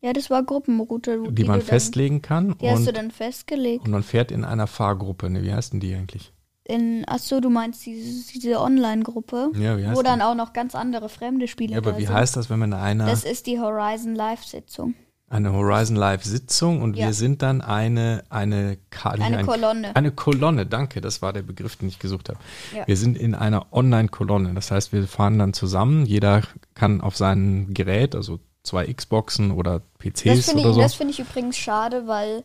Ja, 0.00 0.12
das 0.12 0.30
war 0.30 0.42
Gruppenroute. 0.44 1.22
Die 1.30 1.44
man 1.44 1.54
du 1.54 1.58
dann- 1.58 1.60
festlegen 1.62 2.22
kann 2.22 2.56
Die 2.60 2.70
hast 2.70 2.84
du 2.84 2.88
und, 2.90 2.96
dann 2.96 3.10
festgelegt. 3.10 3.84
und 3.84 3.90
man 3.90 4.02
fährt 4.02 4.30
in 4.30 4.44
einer 4.44 4.66
Fahrgruppe. 4.66 5.28
Ne, 5.28 5.42
wie 5.42 5.52
heißt 5.52 5.72
denn 5.72 5.80
die 5.80 5.94
eigentlich? 5.94 6.32
In, 6.64 7.04
achso, 7.08 7.40
du 7.40 7.48
meinst 7.50 7.84
diese, 7.86 8.30
diese 8.32 8.60
Online-Gruppe, 8.60 9.52
Ja, 9.58 9.76
wo 9.94 10.02
die? 10.02 10.04
dann 10.06 10.20
auch 10.22 10.34
noch 10.34 10.52
ganz 10.52 10.74
andere 10.74 11.08
fremde 11.08 11.48
Spiele 11.48 11.72
Ja, 11.72 11.78
aber 11.78 11.96
wie 11.96 12.04
sind. 12.04 12.14
heißt 12.14 12.36
das, 12.36 12.50
wenn 12.50 12.58
man 12.58 12.72
in 12.72 12.78
einer 12.78 13.06
Das 13.06 13.24
ist 13.24 13.46
die 13.46 13.58
Horizon 13.58 14.14
Live-Sitzung. 14.14 14.94
eine 15.30 15.52
Horizon 15.52 15.96
Live 15.96 16.24
Sitzung 16.24 16.80
und 16.82 16.96
Ja. 16.96 17.06
wir 17.06 17.12
sind 17.14 17.42
dann 17.42 17.60
eine 17.62 18.22
eine 18.30 18.78
Ka- 18.90 19.10
Eine 19.12 19.38
ein- 19.38 19.46
Kolonne. 19.46 19.96
Eine 19.96 20.10
Kolonne, 20.12 20.64
danke, 20.66 21.00
das 21.00 21.20
war 21.22 21.32
der 21.32 21.42
Begriff, 21.42 21.76
den 21.76 21.88
ich 21.88 21.98
gesucht 21.98 22.28
habe. 22.28 22.38
Ja. 22.74 22.86
Wir 22.86 22.96
sind 22.96 23.16
in 23.18 23.34
einer 23.34 23.66
Online-Kolonne, 23.72 24.52
das 24.54 24.70
heißt, 24.70 24.92
wir 24.92 25.06
fahren 25.06 25.38
dann 25.38 25.52
zusammen, 25.54 26.04
jeder 26.06 26.42
kann 26.74 27.00
auf 27.00 27.16
sein 27.16 27.72
Gerät, 27.74 28.14
also 28.14 28.40
zwei 28.68 28.86
Xboxen 28.92 29.50
oder 29.50 29.80
PCs 29.98 30.48
oder 30.54 30.58
ich, 30.58 30.74
so. 30.74 30.80
das 30.80 30.94
finde 30.94 31.12
ich 31.12 31.18
übrigens 31.20 31.56
schade, 31.56 32.06
weil 32.06 32.44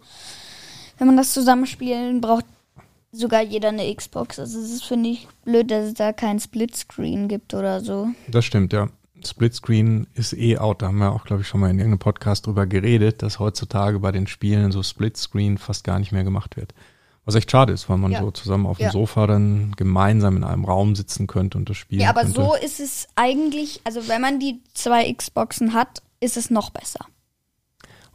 wenn 0.97 1.07
man 1.07 1.17
das 1.17 1.33
zusammenspielen, 1.33 2.21
braucht 2.21 2.45
sogar 3.11 3.41
jeder 3.41 3.69
eine 3.69 3.93
Xbox. 3.93 4.39
Also 4.39 4.59
es 4.59 4.71
ist, 4.71 4.85
finde 4.85 5.09
ich, 5.09 5.27
blöd, 5.45 5.69
dass 5.69 5.85
es 5.87 5.93
da 5.93 6.13
kein 6.13 6.39
Splitscreen 6.39 7.27
gibt 7.27 7.53
oder 7.53 7.81
so. 7.81 8.07
Das 8.27 8.45
stimmt, 8.45 8.73
ja. 8.73 8.87
Splitscreen 9.25 10.07
ist 10.15 10.33
eh 10.33 10.57
out. 10.57 10.81
Da 10.81 10.87
haben 10.87 10.97
wir 10.97 11.11
auch, 11.11 11.23
glaube 11.23 11.41
ich, 11.43 11.47
schon 11.47 11.61
mal 11.61 11.69
in 11.69 11.77
irgendeinem 11.79 11.99
Podcast 11.99 12.45
drüber 12.45 12.65
geredet, 12.67 13.21
dass 13.21 13.39
heutzutage 13.39 13.99
bei 13.99 14.11
den 14.11 14.27
Spielen 14.27 14.71
so 14.71 14.83
Splitscreen 14.83 15.57
fast 15.57 15.83
gar 15.83 15.99
nicht 15.99 16.11
mehr 16.11 16.23
gemacht 16.25 16.57
wird. 16.57 16.73
Was 17.25 17.35
echt 17.35 17.49
schade 17.49 17.71
ist, 17.71 17.87
weil 17.89 17.97
man 17.97 18.11
Ja. 18.11 18.19
so 18.19 18.31
zusammen 18.31 18.65
auf 18.65 18.77
dem 18.79 18.83
Ja. 18.87 18.91
Sofa 18.91 19.25
dann 19.27 19.71
gemeinsam 19.77 20.35
in 20.35 20.43
einem 20.43 20.65
Raum 20.65 20.93
sitzen 20.93 21.25
könnte 21.25 21.57
und 21.57 21.69
das 21.69 21.77
spielen 21.77 22.01
Ja, 22.01 22.09
aber 22.09 22.23
könnte. 22.23 22.35
so 22.35 22.53
ist 22.55 22.81
es 22.81 23.07
eigentlich, 23.15 23.79
also 23.85 24.09
wenn 24.09 24.19
man 24.21 24.39
die 24.41 24.59
zwei 24.73 25.11
Xboxen 25.13 25.73
hat, 25.73 26.02
ist 26.23 26.37
es 26.37 26.49
noch 26.49 26.69
besser. 26.71 27.05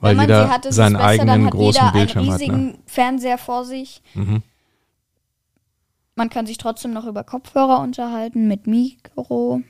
weil 0.01 0.11
wenn 0.11 0.17
man 0.19 0.27
jeder 0.27 0.47
sie 0.47 0.53
hat, 0.53 0.67
ist 0.67 0.75
seinen 0.77 0.97
es 0.97 1.03
besser, 1.03 1.17
dann 1.19 1.29
eigenen 1.29 1.47
hat 1.47 1.53
großen 1.53 1.81
jeder 1.83 1.93
Bildschirm 1.93 2.23
einen 2.23 2.33
hat. 2.33 2.41
riesigen 2.41 2.67
Ne? 2.67 2.79
Fernseher 2.87 3.39
vor 3.39 3.65
sich. 3.65 4.03
Mhm. 4.15 4.43
Man 6.15 6.31
kann 6.31 6.47
sich 6.47 6.59
trotzdem 6.59 6.93
noch 6.93 7.05
über 7.07 7.23
Kopfhörer 7.23 7.81
unterhalten 7.81 8.49
mit 8.49 8.67
Mikro, 8.67 9.63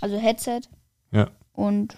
also 0.00 0.16
Headset. 0.16 0.62
Ja. 1.12 1.28
Und 1.52 1.96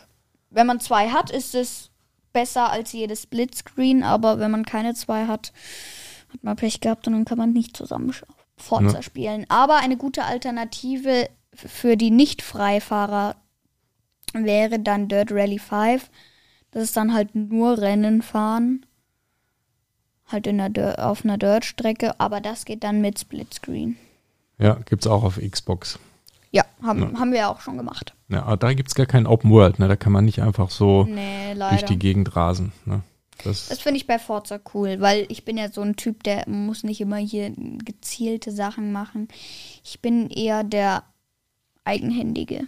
wenn 0.50 0.66
man 0.66 0.80
zwei 0.80 1.08
hat, 1.10 1.30
ist 1.30 1.54
es 1.54 1.90
besser 2.32 2.70
als 2.70 2.92
jedes 2.92 3.22
Splitscreen, 3.22 4.02
aber 4.02 4.38
wenn 4.38 4.50
man 4.50 4.64
keine 4.66 4.94
zwei 4.94 5.26
hat, 5.26 5.52
hat 6.32 6.42
man 6.44 6.56
Pech 6.56 6.80
gehabt 6.80 7.06
und 7.06 7.12
dann 7.14 7.24
kann 7.24 7.38
man 7.38 7.52
nicht 7.52 7.76
zusammen 7.76 8.14
Forza 8.56 8.96
Ja. 8.96 9.02
spielen. 9.02 9.46
Aber 9.48 9.76
eine 9.76 9.96
gute 9.96 10.24
Alternative 10.24 11.28
für 11.54 11.96
die 11.96 12.10
Nicht-Freifahrer 12.10 13.36
wäre 14.34 14.78
dann 14.80 15.08
Dirt 15.08 15.30
Rally 15.32 15.58
5. 15.58 16.10
Das 16.70 16.82
ist 16.84 16.96
dann 16.96 17.12
halt 17.12 17.34
nur 17.34 17.78
Rennen 17.78 18.22
fahren. 18.22 18.86
Halt 20.26 20.46
in 20.46 20.58
der 20.58 20.70
Dir 20.70 21.06
auf 21.06 21.24
einer 21.24 21.36
Dirt-Strecke, 21.36 22.18
aber 22.18 22.40
das 22.40 22.64
geht 22.64 22.84
dann 22.84 23.00
mit 23.02 23.18
Splitscreen. 23.18 23.96
ja, 24.58 24.78
gibt's 24.86 25.06
auch 25.06 25.24
auf 25.24 25.38
Xbox. 25.38 25.98
Ja, 26.50 26.64
haben, 26.82 27.18
haben 27.18 27.32
wir 27.32 27.48
auch 27.48 27.60
schon 27.60 27.76
gemacht. 27.78 28.14
Ja, 28.28 28.42
aber 28.44 28.56
da 28.58 28.72
gibt's 28.74 28.94
gar 28.94 29.06
kein 29.06 29.26
Open 29.26 29.50
World, 29.50 29.78
ne? 29.78 29.88
Da 29.88 29.96
kann 29.96 30.12
man 30.12 30.24
nicht 30.26 30.40
einfach 30.42 30.70
so 30.70 31.04
Nee, 31.04 31.54
durch 31.54 31.84
die 31.84 31.98
Gegend 31.98 32.36
rasen. 32.36 32.72
Ne? 32.84 33.02
Das, 33.42 33.68
Das 33.68 33.80
finde 33.80 33.96
ich 33.96 34.06
bei 34.06 34.18
Forza 34.18 34.60
cool, 34.74 35.00
weil 35.00 35.24
ich 35.28 35.44
bin 35.46 35.56
ja 35.56 35.70
so 35.70 35.80
ein 35.80 35.96
Typ, 35.96 36.22
der 36.24 36.48
muss 36.48 36.84
nicht 36.84 37.00
immer 37.00 37.16
hier 37.16 37.52
gezielte 37.56 38.52
Sachen 38.52 38.92
machen. 38.92 39.28
Ich 39.82 40.00
bin 40.00 40.28
eher 40.30 40.62
der 40.62 41.04
Eigenhändige. 41.84 42.66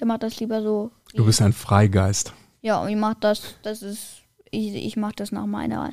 Der 0.00 0.06
macht 0.06 0.22
das 0.22 0.40
lieber 0.40 0.62
so. 0.62 0.90
du 1.14 1.26
bist 1.26 1.42
ein 1.42 1.52
Freigeist. 1.52 2.32
Ja, 2.62 2.80
und 2.80 2.88
ich 2.88 2.96
mach 2.96 3.14
das, 3.14 3.56
das 3.62 3.82
ist, 3.82 4.22
ich, 4.50 4.74
ich 4.74 4.96
mach 4.96 5.12
das 5.12 5.30
nach 5.30 5.46
meiner, 5.46 5.92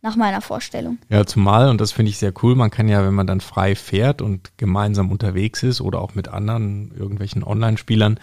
nach 0.00 0.16
meiner 0.16 0.40
Vorstellung. 0.40 0.98
Ja, 1.10 1.26
zumal, 1.26 1.68
und 1.68 1.80
das 1.80 1.92
finde 1.92 2.10
ich 2.10 2.18
sehr 2.18 2.32
cool, 2.42 2.54
man 2.56 2.70
kann 2.70 2.88
ja, 2.88 3.04
wenn 3.04 3.14
man 3.14 3.26
dann 3.26 3.40
frei 3.40 3.74
fährt 3.74 4.22
und 4.22 4.56
gemeinsam 4.56 5.10
unterwegs 5.12 5.62
ist 5.62 5.82
oder 5.82 6.00
auch 6.00 6.14
mit 6.14 6.28
anderen 6.28 6.90
irgendwelchen 6.96 7.44
Online-Spielern, 7.44 8.18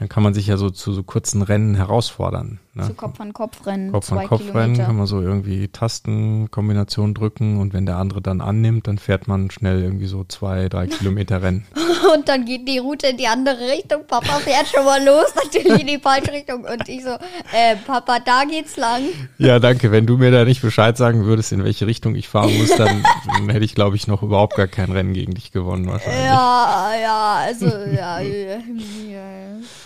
dann 0.00 0.08
kann 0.08 0.22
man 0.22 0.32
sich 0.32 0.46
ja 0.46 0.56
so 0.56 0.70
zu 0.70 0.94
so 0.94 1.02
kurzen 1.02 1.42
Rennen 1.42 1.74
herausfordern. 1.74 2.58
Ne? 2.72 2.86
Zu 2.86 2.94
Kopf 2.94 3.20
an 3.20 3.34
Kopf 3.34 3.66
rennen, 3.66 3.92
Kopf 3.92 4.06
zwei 4.06 4.22
an 4.22 4.28
Kopf 4.28 4.40
rennen, 4.40 4.52
Kilometer. 4.54 4.84
kann 4.84 4.96
man 4.96 5.06
so 5.06 5.20
irgendwie 5.20 5.68
Tastenkombination 5.68 7.12
drücken 7.12 7.58
und 7.58 7.74
wenn 7.74 7.84
der 7.84 7.96
andere 7.96 8.22
dann 8.22 8.40
annimmt, 8.40 8.86
dann 8.86 8.96
fährt 8.96 9.28
man 9.28 9.50
schnell 9.50 9.82
irgendwie 9.82 10.06
so 10.06 10.24
zwei, 10.24 10.70
drei 10.70 10.86
Kilometer 10.86 11.42
Rennen. 11.42 11.66
Und 12.14 12.28
dann 12.28 12.44
geht 12.44 12.66
die 12.66 12.78
Route 12.78 13.08
in 13.08 13.18
die 13.18 13.26
andere 13.26 13.60
Richtung. 13.60 14.06
Papa 14.06 14.38
fährt 14.38 14.66
schon 14.66 14.84
mal 14.84 15.04
los, 15.04 15.32
natürlich 15.36 15.82
in 15.82 15.86
die 15.86 15.98
falsche 15.98 16.32
Richtung. 16.32 16.64
Und 16.64 16.88
ich 16.88 17.04
so, 17.04 17.10
äh, 17.10 17.76
Papa, 17.86 18.18
da 18.18 18.44
geht's 18.44 18.76
lang. 18.76 19.02
Ja, 19.38 19.58
danke. 19.58 19.92
Wenn 19.92 20.06
du 20.06 20.16
mir 20.16 20.30
da 20.30 20.44
nicht 20.44 20.62
Bescheid 20.62 20.96
sagen 20.96 21.24
würdest, 21.26 21.52
in 21.52 21.62
welche 21.62 21.86
Richtung 21.86 22.14
ich 22.16 22.28
fahren 22.28 22.56
muss, 22.58 22.74
dann, 22.74 23.04
dann 23.26 23.48
hätte 23.50 23.64
ich, 23.64 23.74
glaube 23.74 23.96
ich, 23.96 24.06
noch 24.06 24.22
überhaupt 24.22 24.56
gar 24.56 24.66
kein 24.66 24.90
Rennen 24.90 25.12
gegen 25.12 25.34
dich 25.34 25.52
gewonnen 25.52 25.86
wahrscheinlich. 25.88 26.24
Ja, 26.24 26.92
ja, 27.00 27.34
also, 27.44 27.66
ja. 27.66 28.18
ja, 28.20 28.46
ja. 28.48 28.58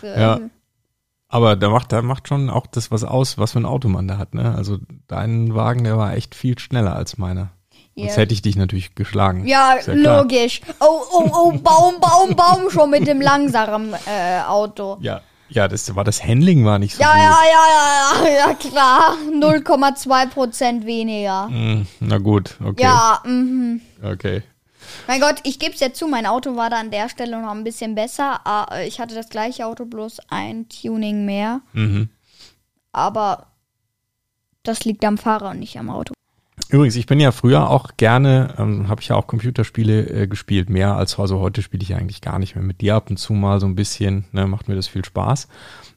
Ja. 0.04 0.40
Aber 1.28 1.56
da 1.56 1.68
macht, 1.68 1.90
da 1.92 2.02
macht 2.02 2.28
schon 2.28 2.48
auch 2.50 2.66
das 2.66 2.90
was 2.90 3.02
aus, 3.02 3.38
was 3.38 3.52
für 3.52 3.58
ein 3.60 3.66
Auto 3.66 3.88
man 3.88 4.06
da 4.06 4.18
hat, 4.18 4.34
ne? 4.34 4.54
Also 4.54 4.78
dein 5.08 5.54
Wagen, 5.54 5.82
der 5.84 5.96
war 5.98 6.14
echt 6.14 6.34
viel 6.34 6.58
schneller 6.58 6.94
als 6.94 7.18
meiner. 7.18 7.50
Sonst 7.96 8.10
Ja. 8.10 8.22
hätte 8.22 8.34
ich 8.34 8.42
dich 8.42 8.56
natürlich 8.56 8.94
geschlagen. 8.94 9.46
Ja, 9.46 9.76
klar. 9.82 10.22
logisch. 10.22 10.60
Oh, 10.80 11.00
oh, 11.12 11.30
oh, 11.32 11.52
Baum, 11.58 11.94
Baum, 12.00 12.36
Baum 12.36 12.70
schon 12.70 12.90
mit 12.90 13.06
dem 13.06 13.20
langsamen 13.20 13.94
äh, 14.06 14.40
Auto. 14.46 14.98
Ja, 15.00 15.20
ja, 15.48 15.68
das 15.68 15.94
war 15.94 16.04
das 16.04 16.24
Handling 16.24 16.64
war 16.64 16.78
nicht 16.78 16.94
so 16.96 17.02
Ja, 17.02 17.12
gut. 17.12 17.18
ja, 17.22 17.36
ja, 17.52 18.24
ja, 18.28 18.28
ja, 18.30 18.48
ja, 18.48 18.54
klar. 18.54 19.16
0,2 19.32 20.28
Prozent 20.30 20.86
weniger. 20.86 21.46
Hm, 21.48 21.86
na 22.00 22.18
gut, 22.18 22.56
okay. 22.64 22.82
Ja, 22.82 23.20
mhm. 23.24 23.80
Okay. 24.02 24.42
Mein 25.06 25.20
Gott, 25.20 25.36
ich 25.44 25.58
gebe 25.58 25.74
es 25.74 25.80
ja 25.80 25.92
zu, 25.92 26.06
mein 26.06 26.26
Auto 26.26 26.56
war 26.56 26.70
da 26.70 26.80
an 26.80 26.90
der 26.90 27.08
Stelle 27.08 27.40
noch 27.40 27.50
ein 27.50 27.64
bisschen 27.64 27.94
besser. 27.94 28.40
Ah, 28.44 28.80
Ich 28.86 29.00
hatte 29.00 29.14
das 29.14 29.28
gleiche 29.28 29.66
Auto, 29.66 29.84
bloß 29.84 30.20
ein 30.28 30.68
Tuning 30.68 31.24
mehr. 31.24 31.60
Mhm. 31.72 32.08
Aber 32.92 33.48
das 34.62 34.84
liegt 34.84 35.04
am 35.04 35.18
Fahrer 35.18 35.50
und 35.50 35.58
nicht 35.58 35.78
am 35.78 35.90
Auto. 35.90 36.14
Übrigens, 36.70 36.96
ich 36.96 37.06
bin 37.06 37.20
ja 37.20 37.30
früher 37.30 37.68
auch 37.68 37.90
gerne, 37.96 38.54
ähm, 38.58 38.88
habe 38.88 39.00
ich 39.00 39.08
ja 39.08 39.16
auch 39.16 39.26
Computerspiele 39.26 40.08
äh, 40.08 40.26
gespielt, 40.26 40.70
mehr 40.70 40.96
als 40.96 41.18
also 41.18 41.38
heute 41.38 41.62
spiele 41.62 41.82
ich 41.82 41.94
eigentlich 41.94 42.20
gar 42.20 42.38
nicht 42.38 42.54
mehr 42.54 42.64
mit 42.64 42.80
dir 42.80 42.94
ab 42.96 43.10
und 43.10 43.16
zu 43.18 43.32
mal 43.32 43.60
so 43.60 43.66
ein 43.66 43.74
bisschen, 43.74 44.24
ne, 44.32 44.46
macht 44.46 44.66
mir 44.66 44.74
das 44.74 44.88
viel 44.88 45.04
Spaß. 45.04 45.48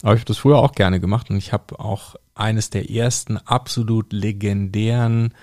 Aber 0.03 0.13
ich 0.13 0.19
habe 0.19 0.27
das 0.27 0.37
früher 0.37 0.57
auch 0.57 0.73
gerne 0.73 0.99
gemacht 0.99 1.29
und 1.29 1.37
ich 1.37 1.53
habe 1.53 1.79
auch 1.79 2.15
eines 2.35 2.69
der 2.69 2.91
ersten 2.91 3.37
absolut 3.37 4.11
legendären 4.13 5.33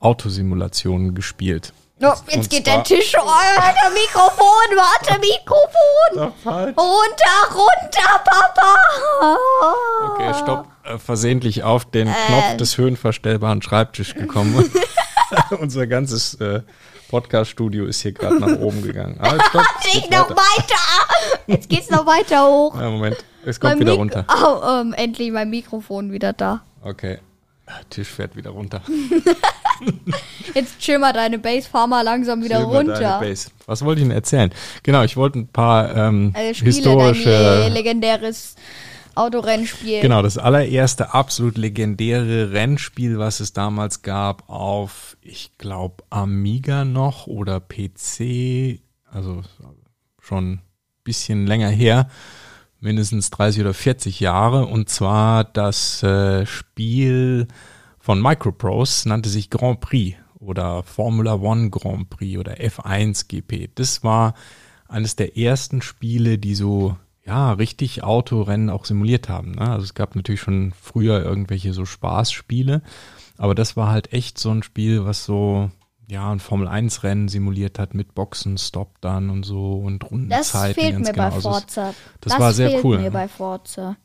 Autosimulationen 0.00 1.14
gespielt. 1.14 1.72
Oh, 2.00 2.12
jetzt 2.28 2.50
geht 2.50 2.66
der 2.66 2.84
Tisch. 2.84 3.12
Oh, 3.20 3.26
warte, 3.26 3.92
Mikrofon, 3.92 4.76
warte, 4.76 5.18
Mikrofon. 5.18 6.32
Runter, 6.76 7.54
runter, 7.54 8.20
Papa. 8.24 9.36
Okay, 10.06 10.34
stopp. 10.40 10.68
Äh, 10.84 10.98
versehentlich 10.98 11.64
auf 11.64 11.84
den 11.90 12.08
Knopf 12.08 12.56
des 12.56 12.78
höhenverstellbaren 12.78 13.62
Schreibtisch 13.62 14.14
gekommen. 14.14 14.70
Unser 15.60 15.86
ganzes 15.86 16.34
äh, 16.34 16.62
Podcast-Studio 17.10 17.84
ist 17.86 18.00
hier 18.00 18.12
gerade 18.12 18.38
nach 18.38 18.58
oben 18.60 18.82
gegangen. 18.82 19.18
Ah, 19.20 19.34
stopp. 19.48 19.64
es 19.80 19.94
Nicht 19.94 20.02
geht 20.04 20.12
noch 20.12 20.30
weiter. 20.30 20.36
weiter. 20.36 21.42
Jetzt 21.48 21.68
geht's 21.68 21.90
noch 21.90 22.06
weiter 22.06 22.46
hoch. 22.46 22.74
Ja, 22.80 22.90
Moment, 22.90 23.16
es 23.44 23.58
kommt 23.58 23.72
Mein 23.74 23.80
wieder 23.80 23.92
Mik- 23.92 23.98
runter. 23.98 24.24
Oh, 24.42 24.66
ähm, 24.80 24.92
endlich 24.94 25.30
mein 25.32 25.50
Mikrofon 25.50 26.12
wieder 26.12 26.32
da. 26.32 26.62
Okay. 26.82 27.18
Tisch 27.90 28.08
fährt 28.08 28.34
wieder 28.36 28.50
runter. 28.50 28.80
Jetzt 30.54 30.78
chill 30.78 30.98
mal 30.98 31.12
deine 31.12 31.38
Base, 31.38 31.68
fahr 31.68 31.86
mal 31.86 32.02
langsam 32.02 32.42
wieder 32.42 32.60
deine 32.60 32.66
runter. 32.66 33.20
Was 33.66 33.84
wollte 33.84 34.00
ich 34.00 34.06
denn 34.08 34.14
erzählen? 34.16 34.50
Genau, 34.82 35.02
ich 35.02 35.16
wollte 35.16 35.38
ein 35.40 35.48
paar 35.48 35.94
ähm, 35.96 36.32
Also 36.34 36.54
Spiele, 36.54 36.70
historische. 36.74 37.30
dein 37.30 37.68
le- 37.68 37.74
legendäres 37.74 38.56
Autorennspiel. 39.14 40.00
Genau, 40.00 40.22
das 40.22 40.38
allererste 40.38 41.12
absolut 41.12 41.58
legendäre 41.58 42.52
Rennspiel, 42.52 43.18
was 43.18 43.40
es 43.40 43.52
damals 43.52 44.02
gab 44.02 44.48
auf, 44.48 45.16
ich 45.22 45.58
glaube, 45.58 46.04
Amiga 46.10 46.84
noch 46.84 47.26
oder 47.26 47.58
PC, 47.60 48.80
also 49.10 49.42
schon 50.20 50.52
ein 50.52 50.60
bisschen 51.02 51.46
länger 51.46 51.68
her, 51.68 52.08
mindestens 52.80 53.30
30 53.30 53.62
oder 53.62 53.74
40 53.74 54.20
Jahre, 54.20 54.66
und 54.66 54.88
zwar 54.88 55.42
das 55.42 56.02
äh, 56.04 56.46
Spiel 56.46 57.48
von 58.08 58.22
Microprose 58.22 59.06
nannte 59.06 59.28
sich 59.28 59.50
Grand 59.50 59.80
Prix 59.80 60.16
oder 60.40 60.82
Formula 60.82 61.34
One 61.34 61.68
Grand 61.68 62.08
Prix 62.08 62.38
oder 62.38 62.54
F1 62.54 63.28
GP. 63.28 63.68
Das 63.74 64.02
war 64.02 64.32
eines 64.88 65.14
der 65.14 65.36
ersten 65.36 65.82
Spiele, 65.82 66.38
die 66.38 66.54
so 66.54 66.96
ja 67.26 67.52
richtig 67.52 68.04
Autorennen 68.04 68.70
auch 68.70 68.86
simuliert 68.86 69.28
haben. 69.28 69.50
Ne? 69.50 69.70
Also 69.70 69.84
es 69.84 69.92
gab 69.92 70.16
natürlich 70.16 70.40
schon 70.40 70.72
früher 70.80 71.22
irgendwelche 71.22 71.74
so 71.74 71.84
Spaßspiele, 71.84 72.80
aber 73.36 73.54
das 73.54 73.76
war 73.76 73.90
halt 73.90 74.10
echt 74.14 74.38
so 74.38 74.52
ein 74.52 74.62
Spiel, 74.62 75.04
was 75.04 75.26
so 75.26 75.70
ja 76.06 76.32
ein 76.32 76.40
Formel 76.40 76.66
1 76.66 77.02
Rennen 77.02 77.28
simuliert 77.28 77.78
hat 77.78 77.92
mit 77.92 78.14
Boxen, 78.14 78.56
Stop 78.56 79.02
dann 79.02 79.28
und 79.28 79.42
so 79.44 79.74
und 79.74 80.02
Das 80.02 80.10
Rundenzeiten. 80.10 80.74
fehlt 80.82 80.92
ganz 80.94 81.08
mir 81.08 81.12
genau. 81.12 81.28
bei 81.28 81.34
Also 81.34 81.50
es- 81.50 81.56
Forza. 81.56 81.94
das 82.22 82.40
war 82.40 82.54
sehr 82.54 82.70
fehlt 82.70 82.84
cool, 82.84 82.96
mir 82.96 83.02
ne? 83.04 83.10
bei 83.10 83.28
Forza. 83.28 83.96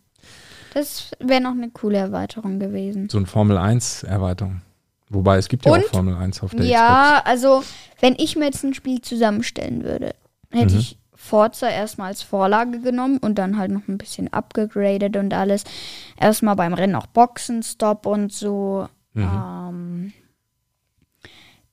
Das 0.74 1.12
wäre 1.20 1.42
noch 1.42 1.52
eine 1.52 1.70
coole 1.70 1.98
Erweiterung 1.98 2.60
gewesen. 2.60 3.10
so 3.10 3.18
ein 3.20 3.26
Formel 3.26 3.58
1 3.58 4.04
Erweiterung. 4.04 4.62
Wobei 5.10 5.38
es 5.38 5.48
gibt 5.48 5.66
ja 5.66 5.72
Und- 5.72 5.86
auch 5.86 5.90
Formel 5.90 6.16
1 6.16 6.42
auf 6.42 6.52
der 6.52 6.66
Ja, 6.66 7.22
also 7.26 7.64
wenn 8.00 8.16
ich 8.18 8.36
mir 8.36 8.46
jetzt 8.46 8.64
ein 8.64 8.74
Spiel 8.74 9.02
zusammenstellen 9.02 9.84
würde, 9.84 10.16
hätte 10.52 10.74
Mhm. 10.74 10.80
ich 10.80 10.98
Forza 11.16 11.70
erstmal 11.70 12.08
als 12.08 12.22
Vorlage 12.24 12.80
genommen 12.82 13.18
und 13.20 13.36
dann 13.36 13.58
halt 13.58 13.72
noch 13.72 13.88
ein 13.88 13.98
bisschen 13.98 14.34
abgegradet 14.34 15.16
und 15.16 15.34
alles. 15.34 15.64
Erstmal 16.20 16.56
beim 16.56 16.74
Rennen 16.74 16.96
auch 16.96 17.06
Boxenstopp 17.08 18.06
und 18.08 18.34
so. 18.34 18.88
Mhm. 19.14 19.24
Ähm, 19.24 20.14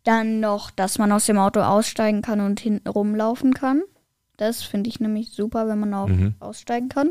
dann 0.05 0.41
noch, 0.41 0.71
dass 0.71 0.99
man 0.99 1.11
aus 1.13 1.27
dem 1.27 1.39
Auto 1.39 1.61
aussteigen 1.61 2.23
kann 2.23 2.41
und 2.41 2.61
hinten 2.61 2.89
rumlaufen 2.89 3.55
kann. 3.55 3.83
Das 4.37 4.63
finde 4.63 4.89
ich 4.89 5.01
nämlich 5.01 5.31
super, 5.31 5.69
wenn 5.69 5.81
man 5.81 5.95
auch 5.95 6.09
Mhm. 6.09 6.35
aussteigen 6.41 6.89
kann. 6.89 7.11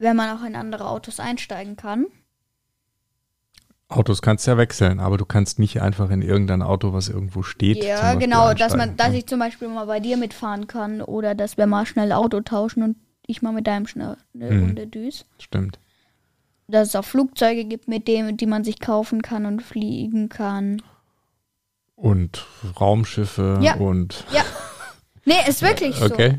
Wenn 0.00 0.16
man 0.16 0.36
auch 0.36 0.42
in 0.44 0.56
andere 0.56 0.88
Autos 0.88 1.20
einsteigen 1.20 1.76
kann. 1.76 2.06
Autos 3.88 4.22
kannst 4.22 4.46
du 4.46 4.52
ja 4.52 4.56
wechseln, 4.56 4.98
aber 4.98 5.18
du 5.18 5.24
kannst 5.26 5.58
nicht 5.58 5.82
einfach 5.82 6.10
in 6.10 6.22
irgendein 6.22 6.62
Auto, 6.62 6.92
was 6.92 7.08
irgendwo 7.08 7.42
steht. 7.42 7.84
Ja, 7.84 8.14
genau, 8.14 8.54
dass 8.54 8.76
man, 8.76 8.96
dass 8.96 9.12
ich 9.12 9.26
zum 9.26 9.40
Beispiel 9.40 9.68
mal 9.68 9.86
bei 9.86 10.00
dir 10.00 10.16
mitfahren 10.16 10.66
kann 10.68 11.02
oder 11.02 11.34
dass 11.34 11.56
wir 11.58 11.66
mal 11.66 11.84
schnell 11.86 12.12
Auto 12.12 12.40
tauschen 12.40 12.82
und 12.82 12.96
ich 13.26 13.42
mal 13.42 13.52
mit 13.52 13.66
deinem 13.66 13.86
schnell 13.86 14.16
eine 14.34 14.50
Mhm. 14.50 14.62
Runde 14.62 14.86
düs. 14.86 15.26
Stimmt. 15.38 15.78
Dass 16.68 16.88
es 16.88 16.96
auch 16.96 17.04
Flugzeuge 17.04 17.64
gibt, 17.64 17.88
mit 17.88 18.06
denen, 18.08 18.36
die 18.36 18.46
man 18.46 18.62
sich 18.64 18.78
kaufen 18.80 19.22
kann 19.22 19.44
und 19.44 19.60
fliegen 19.60 20.28
kann. 20.28 20.80
Und 21.96 22.46
Raumschiffe 22.80 23.58
Ja. 23.60 23.74
und 23.74 24.24
Ja. 24.32 24.42
Nee, 25.26 25.34
ist 25.48 25.62
wirklich 25.62 25.96
so. 25.96 26.06
okay. 26.06 26.38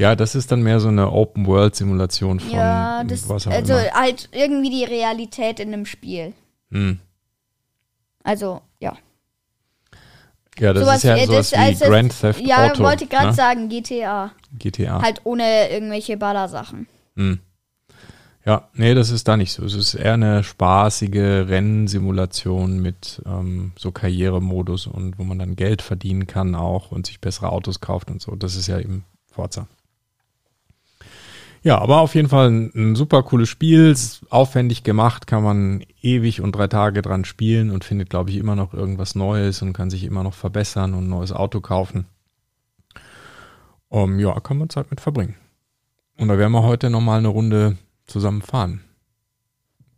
Ja, 0.00 0.16
das 0.16 0.34
ist 0.34 0.50
dann 0.50 0.62
mehr 0.62 0.80
so 0.80 0.88
eine 0.88 1.12
Open-World-Simulation 1.12 2.40
von 2.40 2.50
Ja, 2.50 3.04
das, 3.04 3.28
was 3.28 3.46
auch 3.46 3.50
also 3.52 3.74
immer. 3.74 3.90
halt 3.92 4.30
irgendwie 4.32 4.70
die 4.70 4.84
Realität 4.84 5.60
in 5.60 5.74
einem 5.74 5.84
Spiel. 5.84 6.32
Hm. 6.70 7.00
Also, 8.24 8.62
ja. 8.80 8.96
Ja, 10.58 10.72
das 10.72 10.82
Sowas 10.84 10.96
ist 10.96 11.02
ja 11.04 11.16
sowas 11.26 11.50
das- 11.50 11.52
wie 11.52 11.62
als 11.62 11.78
das- 11.80 11.88
Grand 11.88 12.18
Theft 12.20 12.40
Ja, 12.46 12.70
Auto. 12.70 12.82
wollte 12.82 13.04
ich 13.04 13.10
gerade 13.10 13.26
ne? 13.28 13.34
sagen, 13.34 13.68
GTA. 13.68 14.30
GTA. 14.58 15.02
Halt 15.02 15.20
ohne 15.24 15.68
irgendwelche 15.70 16.16
Ballersachen. 16.16 16.86
Hm. 17.16 17.40
Ja, 18.46 18.68
nee, 18.72 18.94
das 18.94 19.10
ist 19.10 19.28
da 19.28 19.36
nicht 19.36 19.52
so. 19.52 19.64
Es 19.66 19.74
ist 19.74 19.92
eher 19.94 20.14
eine 20.14 20.42
spaßige 20.42 21.46
Rennsimulation 21.46 22.80
mit 22.80 23.20
ähm, 23.26 23.72
so 23.78 23.92
Karrieremodus 23.92 24.86
und 24.86 25.18
wo 25.18 25.24
man 25.24 25.38
dann 25.38 25.56
Geld 25.56 25.82
verdienen 25.82 26.26
kann 26.26 26.54
auch 26.54 26.90
und 26.90 27.06
sich 27.06 27.20
bessere 27.20 27.52
Autos 27.52 27.80
kauft 27.80 28.10
und 28.10 28.22
so. 28.22 28.34
Das 28.36 28.56
ist 28.56 28.66
ja 28.66 28.78
eben 28.80 29.04
Forza. 29.30 29.66
Ja, 31.62 31.78
aber 31.78 32.00
auf 32.00 32.14
jeden 32.14 32.28
Fall 32.28 32.50
ein, 32.50 32.72
ein 32.74 32.96
super 32.96 33.22
cooles 33.22 33.48
Spiel, 33.48 33.94
aufwendig 34.30 34.82
gemacht, 34.82 35.26
kann 35.26 35.42
man 35.42 35.84
ewig 36.00 36.40
und 36.40 36.52
drei 36.52 36.68
Tage 36.68 37.02
dran 37.02 37.24
spielen 37.24 37.70
und 37.70 37.84
findet, 37.84 38.08
glaube 38.08 38.30
ich, 38.30 38.36
immer 38.36 38.56
noch 38.56 38.72
irgendwas 38.72 39.14
Neues 39.14 39.60
und 39.60 39.74
kann 39.74 39.90
sich 39.90 40.04
immer 40.04 40.22
noch 40.22 40.34
verbessern 40.34 40.94
und 40.94 41.04
ein 41.04 41.10
neues 41.10 41.32
Auto 41.32 41.60
kaufen. 41.60 42.06
Um, 43.88 44.18
ja, 44.20 44.38
kann 44.40 44.56
man 44.56 44.70
Zeit 44.70 44.90
mit 44.90 45.00
verbringen. 45.00 45.34
Und 46.16 46.28
da 46.28 46.38
werden 46.38 46.52
wir 46.52 46.62
heute 46.62 46.90
nochmal 46.90 47.18
eine 47.18 47.28
Runde 47.28 47.76
zusammen 48.06 48.40
fahren. 48.40 48.82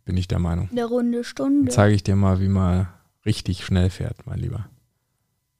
bin 0.03 0.17
ich 0.17 0.27
der 0.27 0.39
Meinung. 0.39 0.69
Eine 0.71 0.85
runde 0.85 1.17
Dann 1.17 1.23
Stunde. 1.23 1.71
zeige 1.71 1.95
ich 1.95 2.03
dir 2.03 2.15
mal, 2.15 2.41
wie 2.41 2.47
man 2.49 2.87
richtig 3.25 3.63
schnell 3.63 3.89
fährt, 3.89 4.25
mein 4.25 4.39
Lieber. 4.39 4.67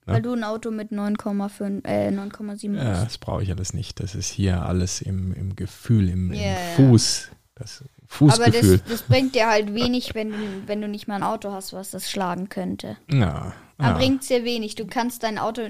Weil 0.06 0.22
du 0.22 0.34
ein 0.34 0.44
Auto 0.44 0.70
mit 0.72 0.92
9,5, 0.92 1.86
äh, 1.86 2.10
9,7 2.12 2.76
Ja, 2.76 2.84
hast. 2.98 3.06
das 3.06 3.18
brauche 3.18 3.42
ich 3.44 3.52
alles 3.52 3.74
nicht. 3.74 4.00
Das 4.02 4.16
ist 4.16 4.30
hier 4.30 4.66
alles 4.66 5.02
im, 5.02 5.34
im 5.34 5.56
Gefühl, 5.56 6.10
im, 6.10 6.34
Ja, 6.34 6.56
im. 6.78 6.90
Fuß. 6.90 7.30
Das 7.56 7.82
Aber 7.82 7.88
das, 8.28 8.56
Fußgefühl. 8.56 8.82
das 8.90 9.02
bringt 9.04 9.36
dir 9.36 9.48
halt 9.48 9.74
wenig, 9.74 10.14
wenn 10.16 10.32
du, 10.32 10.38
wenn 10.68 10.82
du 10.82 10.88
nicht 10.88 11.08
mal 11.08 11.16
ein 11.16 11.24
Auto 11.24 11.52
hast, 11.52 11.72
was 11.74 11.92
das 11.92 12.10
schlagen 12.12 12.50
könnte. 12.50 12.98
ja, 13.12 13.54
Aber 13.78 13.90
ja. 13.90 13.94
bringt 13.98 14.28
dir 14.30 14.44
wenig. 14.44 14.76
Du 14.76 14.86
kannst 14.88 15.24
dein 15.24 15.38
Auto 15.38 15.70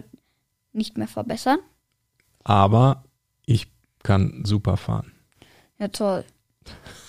nicht 0.71 0.97
mehr 0.97 1.07
verbessern. 1.07 1.59
Aber 2.43 3.03
ich 3.45 3.71
kann 4.01 4.43
super 4.45 4.77
fahren. 4.77 5.11
Ja, 5.77 5.89
toll. 5.89 6.25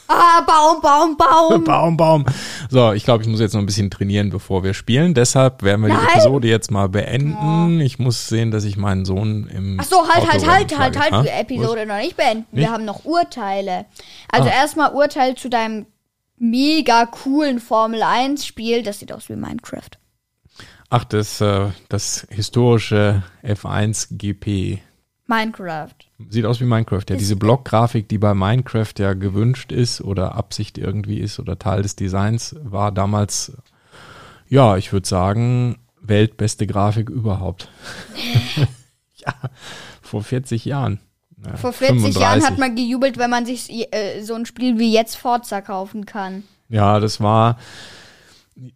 Ah, 0.06 0.42
Baum, 0.42 0.80
Baum, 0.82 1.16
Baum. 1.16 1.64
Baum, 1.64 1.96
Baum. 1.96 2.24
So, 2.68 2.92
ich 2.92 3.04
glaube, 3.04 3.22
ich 3.22 3.28
muss 3.28 3.40
jetzt 3.40 3.54
noch 3.54 3.60
ein 3.60 3.66
bisschen 3.66 3.90
trainieren, 3.90 4.30
bevor 4.30 4.62
wir 4.62 4.74
spielen. 4.74 5.14
Deshalb 5.14 5.62
werden 5.62 5.80
wir 5.82 5.88
die 5.88 5.94
Nein. 5.96 6.08
Episode 6.12 6.48
jetzt 6.48 6.70
mal 6.70 6.88
beenden. 6.88 7.80
Ich 7.80 7.98
muss 7.98 8.28
sehen, 8.28 8.50
dass 8.50 8.64
ich 8.64 8.76
meinen 8.76 9.04
Sohn 9.04 9.46
im. 9.48 9.78
Ach 9.80 9.84
so, 9.84 10.06
halt, 10.06 10.30
halt, 10.30 10.46
halt, 10.46 10.78
halt, 10.78 10.94
schlage. 10.96 11.10
halt, 11.16 11.24
die? 11.26 11.54
Episode 11.54 11.86
noch 11.86 11.96
nicht 11.96 12.16
beenden. 12.16 12.46
Nicht? 12.52 12.60
Wir 12.64 12.70
haben 12.70 12.84
noch 12.84 13.04
Urteile. 13.04 13.86
Also 14.30 14.48
Ah. 14.48 14.52
erstmal 14.52 14.92
Urteil 14.92 15.34
zu 15.36 15.48
deinem 15.48 15.86
mega 16.36 17.06
coolen 17.06 17.58
Formel 17.60 18.02
1 18.02 18.44
Spiel. 18.46 18.82
Das 18.82 18.98
sieht 18.98 19.12
aus 19.12 19.28
wie 19.28 19.36
Minecraft. 19.36 19.90
Ach, 20.90 21.04
das, 21.04 21.40
äh, 21.40 21.68
das 21.88 22.26
historische 22.30 23.22
F1 23.42 24.08
GP. 24.18 24.80
Minecraft. 25.26 25.94
Sieht 26.28 26.44
aus 26.44 26.60
wie 26.60 26.64
Minecraft. 26.64 27.02
Ja, 27.08 27.14
Ist- 27.14 27.20
diese 27.20 27.36
Blockgrafik, 27.36 28.08
die 28.08 28.18
bei 28.18 28.34
Minecraft 28.34 28.92
ja 28.98 29.14
gewünscht 29.14 29.72
ist 29.72 30.00
oder 30.00 30.34
Absicht 30.34 30.76
irgendwie 30.78 31.18
ist 31.18 31.38
oder 31.40 31.58
Teil 31.58 31.82
des 31.82 31.96
Designs, 31.96 32.54
war 32.62 32.92
damals, 32.92 33.52
ja, 34.48 34.76
ich 34.76 34.92
würde 34.92 35.08
sagen, 35.08 35.78
weltbeste 36.00 36.66
Grafik 36.66 37.08
überhaupt. 37.08 37.68
ja, 39.16 39.32
vor 40.02 40.22
40 40.22 40.64
Jahren. 40.64 41.00
Ja, 41.44 41.56
Vor 41.56 41.72
40 41.72 42.14
Jahren 42.16 42.40
35. 42.40 42.50
hat 42.50 42.58
man 42.58 42.74
gejubelt, 42.76 43.18
wenn 43.18 43.30
man 43.30 43.44
sich 43.44 43.70
äh, 43.94 44.22
so 44.22 44.34
ein 44.34 44.46
Spiel 44.46 44.78
wie 44.78 44.92
jetzt 44.92 45.16
Forza 45.16 45.60
kaufen 45.60 46.06
kann. 46.06 46.42
Ja, 46.70 47.00
das 47.00 47.20
war, 47.20 47.58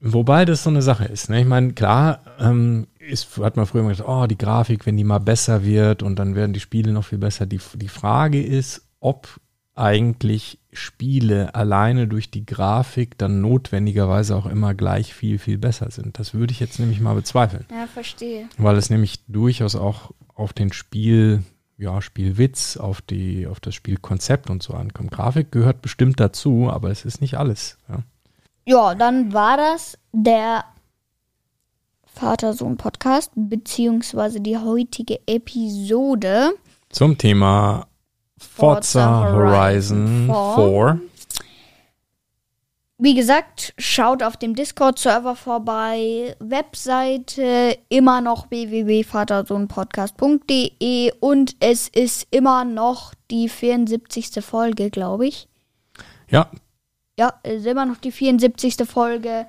wobei 0.01 0.45
das 0.45 0.65
so 0.65 0.71
eine 0.71 0.83
Sache 0.83 1.05
ist. 1.07 1.31
Ne? 1.31 1.41
Ich 1.41 1.47
meine, 1.47 1.73
klar, 1.73 2.21
ähm, 2.39 2.87
ist, 3.09 3.39
hat 3.39 3.57
man 3.57 3.67
früher 3.67 3.81
immer 3.81 3.91
gesagt, 3.91 4.09
oh, 4.09 4.27
die 4.27 4.39
Grafik, 4.39 4.87
wenn 4.87 4.97
die 4.97 5.05
mal 5.05 5.19
besser 5.19 5.65
wird 5.65 6.03
und 6.03 6.19
dann 6.19 6.35
werden 6.35 6.53
die 6.53 6.61
Spiele 6.61 6.93
noch 6.93 7.05
viel 7.05 7.19
besser. 7.19 7.47
Die, 7.47 7.61
die 7.75 7.89
Frage 7.89 8.43
ist, 8.43 8.87
ob 9.01 9.41
eigentlich 9.75 10.59
Spiele 10.73 11.55
alleine 11.55 12.09
durch 12.09 12.31
die 12.31 12.45
Grafik 12.45 13.17
dann 13.17 13.41
notwendigerweise 13.41 14.35
auch 14.35 14.47
immer 14.47 14.75
gleich 14.75 15.15
viel, 15.15 15.39
viel 15.39 15.57
besser 15.57 15.91
sind. 15.91 16.19
Das 16.19 16.35
würde 16.35 16.53
ich 16.53 16.61
jetzt 16.61 16.81
nämlich 16.81 17.01
mal 17.01 17.15
bezweifeln. 17.15 17.65
Ja, 17.71 17.87
verstehe. 17.87 18.49
Weil 18.59 18.77
es 18.77 18.91
nämlich 18.91 19.25
durchaus 19.29 19.77
auch 19.77 20.11
auf 20.35 20.53
den 20.53 20.73
Spiel, 20.73 21.45
ja, 21.79 22.03
Spielwitz, 22.03 22.77
auf 22.77 23.01
die, 23.01 23.47
auf 23.47 23.61
das 23.61 23.75
Spielkonzept 23.77 24.51
und 24.51 24.63
so 24.63 24.75
ankommt. 24.75 25.13
Grafik 25.13 25.53
gehört 25.53 25.81
bestimmt 25.81 26.19
dazu, 26.19 26.69
aber 26.71 26.91
es 26.91 27.05
ist 27.05 27.21
nicht 27.21 27.39
alles. 27.39 27.79
Ja. 27.89 28.03
Ja, 28.67 28.95
dann 28.95 29.33
war 29.33 29.57
das 29.57 29.97
der 30.13 30.65
Vater-Sohn-Podcast, 32.19 33.31
beziehungsweise 33.37 34.41
die 34.41 34.59
heutige 34.59 35.21
Episode. 35.27 36.53
Zum 36.91 37.17
Thema 37.17 37.87
Forza, 38.37 39.23
Forza 39.23 39.33
Horizon 39.33 40.29
Horizon 40.29 40.99
4. 40.99 41.09
Wie 43.01 43.15
gesagt, 43.15 43.75
schaut 43.79 44.25
auf 44.25 44.37
dem 44.37 44.57
Discord-Server 44.57 45.37
vorbei. 45.37 46.35
Webseite 46.41 47.79
immer 47.89 48.21
noch 48.21 48.51
www.vatersohnpodcast.de 48.51 51.13
und 51.21 51.55
es 51.61 51.87
ist 51.87 52.27
immer 52.33 52.65
noch 52.65 53.15
die 53.31 53.49
74. 53.49 54.45
Folge, 54.45 54.91
glaube 54.91 55.29
ich. 55.29 55.47
Ja, 56.29 56.51
Ja, 57.17 57.35
es 57.45 57.61
ist 57.61 57.67
immer 57.67 57.87
noch 57.87 57.99
die 57.99 58.11
74. 58.11 58.79
Folge. 58.85 59.47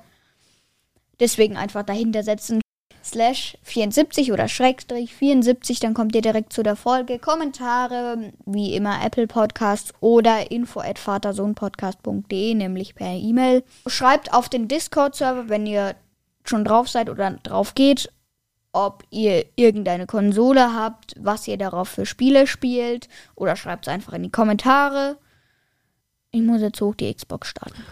Deswegen 1.20 1.56
einfach 1.56 1.82
dahinter 1.84 2.22
setzen. 2.22 2.60
Slash 3.02 3.56
74 3.62 4.30
oder 4.30 4.46
Schrägstrich 4.46 5.14
74, 5.14 5.80
dann 5.80 5.94
kommt 5.94 6.14
ihr 6.14 6.20
direkt 6.20 6.52
zu 6.52 6.62
der 6.62 6.76
Folge. 6.76 7.18
Kommentare, 7.18 8.32
wie 8.44 8.74
immer 8.74 9.04
Apple 9.04 9.26
Podcasts 9.26 9.92
oder 10.00 10.50
info 10.50 10.80
at 10.80 10.98
vatersohnpodcast.de, 10.98 12.54
nämlich 12.54 12.94
per 12.94 13.12
E-Mail. 13.12 13.64
Schreibt 13.86 14.34
auf 14.34 14.48
den 14.48 14.68
Discord-Server, 14.68 15.48
wenn 15.48 15.66
ihr 15.66 15.94
schon 16.44 16.64
drauf 16.64 16.88
seid 16.88 17.08
oder 17.08 17.30
drauf 17.42 17.74
geht, 17.74 18.12
ob 18.72 19.02
ihr 19.10 19.46
irgendeine 19.56 20.06
Konsole 20.06 20.74
habt, 20.74 21.14
was 21.18 21.48
ihr 21.48 21.56
darauf 21.56 21.88
für 21.88 22.06
Spiele 22.06 22.46
spielt. 22.46 23.08
Oder 23.34 23.56
schreibt 23.56 23.86
es 23.86 23.92
einfach 23.92 24.12
in 24.12 24.22
die 24.24 24.30
Kommentare. 24.30 25.16
Ich 26.32 26.42
muss 26.42 26.60
jetzt 26.60 26.80
hoch 26.80 26.94
die 26.94 27.12
Xbox 27.12 27.48
starten. 27.48 27.82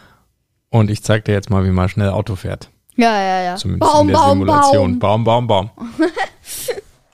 und 0.71 0.91
ich 0.91 1.03
zeig 1.03 1.25
dir 1.25 1.33
jetzt 1.33 1.51
mal, 1.51 1.65
wie 1.65 1.71
man 1.71 1.89
schnell 1.89 2.11
Auto 2.11 2.37
fährt. 2.37 2.71
Ja, 2.99 3.17
ja, 3.23 3.43
ja. 3.43 3.57
Zumindest 3.57 3.93
Baum, 3.93 4.09
in 4.09 4.15
der 4.15 4.19
Baum, 4.19 4.31
Simulation. 4.31 4.99
Baum. 4.99 5.25
Baum, 5.25 5.47
Baum. 5.47 5.71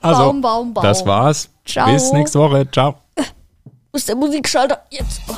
Also, 0.01 0.21
Baum, 0.21 0.41
Baum, 0.41 0.73
Baum. 0.73 0.83
das 0.83 1.03
war's. 1.05 1.49
Ciao. 1.65 1.91
Bis 1.91 2.11
nächste 2.11 2.39
Woche. 2.39 2.69
Ciao. 2.71 2.95
Wo 3.15 3.97
ist 3.97 4.07
der 4.07 4.15
Musikschalter? 4.15 4.83
Jetzt. 4.91 5.21
Oh. 5.27 5.33